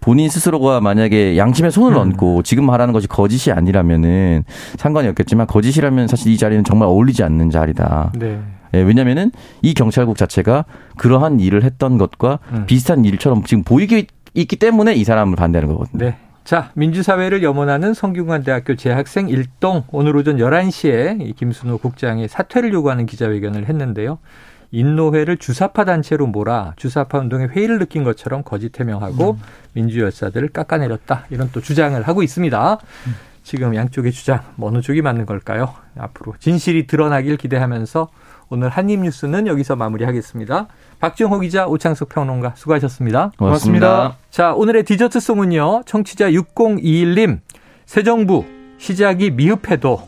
본인 0.00 0.28
스스로가 0.30 0.80
만약에 0.80 1.36
양심에 1.36 1.70
손을 1.70 1.96
음. 1.96 2.02
얹고 2.02 2.42
지금 2.44 2.64
말하는 2.66 2.92
것이 2.92 3.08
거짓이 3.08 3.52
아니라면은 3.52 4.44
상관이 4.76 5.08
없겠지만 5.08 5.46
거짓이라면 5.46 6.06
사실 6.06 6.30
이 6.32 6.38
자리는 6.38 6.62
정말 6.64 6.88
어울리지 6.88 7.22
않는 7.24 7.50
자리다. 7.50 8.12
네. 8.18 8.38
예, 8.74 8.80
왜냐면은 8.80 9.30
이 9.62 9.74
경찰국 9.74 10.16
자체가 10.16 10.64
그러한 10.96 11.40
일을 11.40 11.64
했던 11.64 11.98
것과 11.98 12.38
음. 12.52 12.66
비슷한 12.66 13.04
일처럼 13.04 13.44
지금 13.44 13.62
보이기 13.64 14.06
있기 14.34 14.56
때문에 14.56 14.94
이 14.94 15.04
사람을 15.04 15.36
반대하는 15.36 15.72
거거든요. 15.74 16.04
네. 16.04 16.16
자, 16.44 16.70
민주사회를 16.74 17.42
염원하는 17.42 17.94
성균관대학교 17.94 18.76
재학생 18.76 19.28
일동 19.28 19.84
오늘 19.92 20.16
오전 20.16 20.38
11시에 20.38 21.36
김순호 21.36 21.78
국장의 21.78 22.28
사퇴를 22.28 22.72
요구하는 22.72 23.06
기자회견을 23.06 23.68
했는데요. 23.68 24.18
인노회를 24.72 25.36
주사파 25.36 25.84
단체로 25.84 26.26
몰아 26.26 26.74
주사파 26.76 27.18
운동의 27.18 27.48
회의를 27.48 27.78
느낀 27.78 28.04
것처럼 28.04 28.42
거짓 28.42 28.78
해명하고 28.78 29.32
음. 29.32 29.38
민주열사들을 29.74 30.48
깎아내렸다. 30.48 31.26
이런 31.30 31.50
또 31.52 31.60
주장을 31.60 32.00
하고 32.02 32.22
있습니다. 32.22 32.78
음. 33.06 33.14
지금 33.42 33.74
양쪽의 33.74 34.12
주장 34.12 34.40
어느 34.60 34.80
쪽이 34.80 35.02
맞는 35.02 35.26
걸까요? 35.26 35.74
앞으로 35.98 36.34
진실이 36.38 36.86
드러나길 36.86 37.36
기대하면서 37.36 38.08
오늘 38.50 38.68
한입 38.68 39.00
뉴스는 39.00 39.46
여기서 39.46 39.76
마무리하겠습니다. 39.76 40.66
박정호 40.98 41.38
기자, 41.38 41.66
오창석 41.66 42.08
평론가 42.08 42.54
수고하셨습니다. 42.56 43.30
고맙습니다. 43.38 43.86
고맙습니다. 43.88 44.16
자, 44.30 44.52
오늘의 44.54 44.82
디저트송은요. 44.84 45.82
청취자 45.86 46.30
6021님. 46.30 47.38
새 47.86 48.02
정부 48.02 48.44
시작이 48.78 49.30
미흡해도 49.30 50.02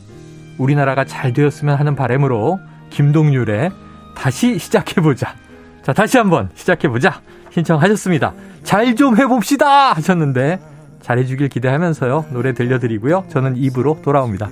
우리나라가 0.58 1.04
잘 1.04 1.32
되었으면 1.32 1.76
하는 1.76 1.94
바램으로 1.94 2.58
김동률의 2.90 3.70
다시 4.16 4.58
시작해보자. 4.58 5.36
자, 5.82 5.92
다시 5.92 6.18
한번 6.18 6.50
시작해보자. 6.54 7.22
신청하셨습니다. 7.50 8.34
잘 8.64 8.94
좀 8.96 9.16
해봅시다! 9.18 9.92
하셨는데 9.92 10.60
잘해주길 11.00 11.48
기대하면서요. 11.48 12.26
노래 12.30 12.54
들려드리고요. 12.54 13.24
저는 13.28 13.56
입으로 13.56 13.98
돌아옵니다. 14.02 14.50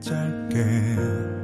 짧게 0.00 0.54
그 0.54 1.35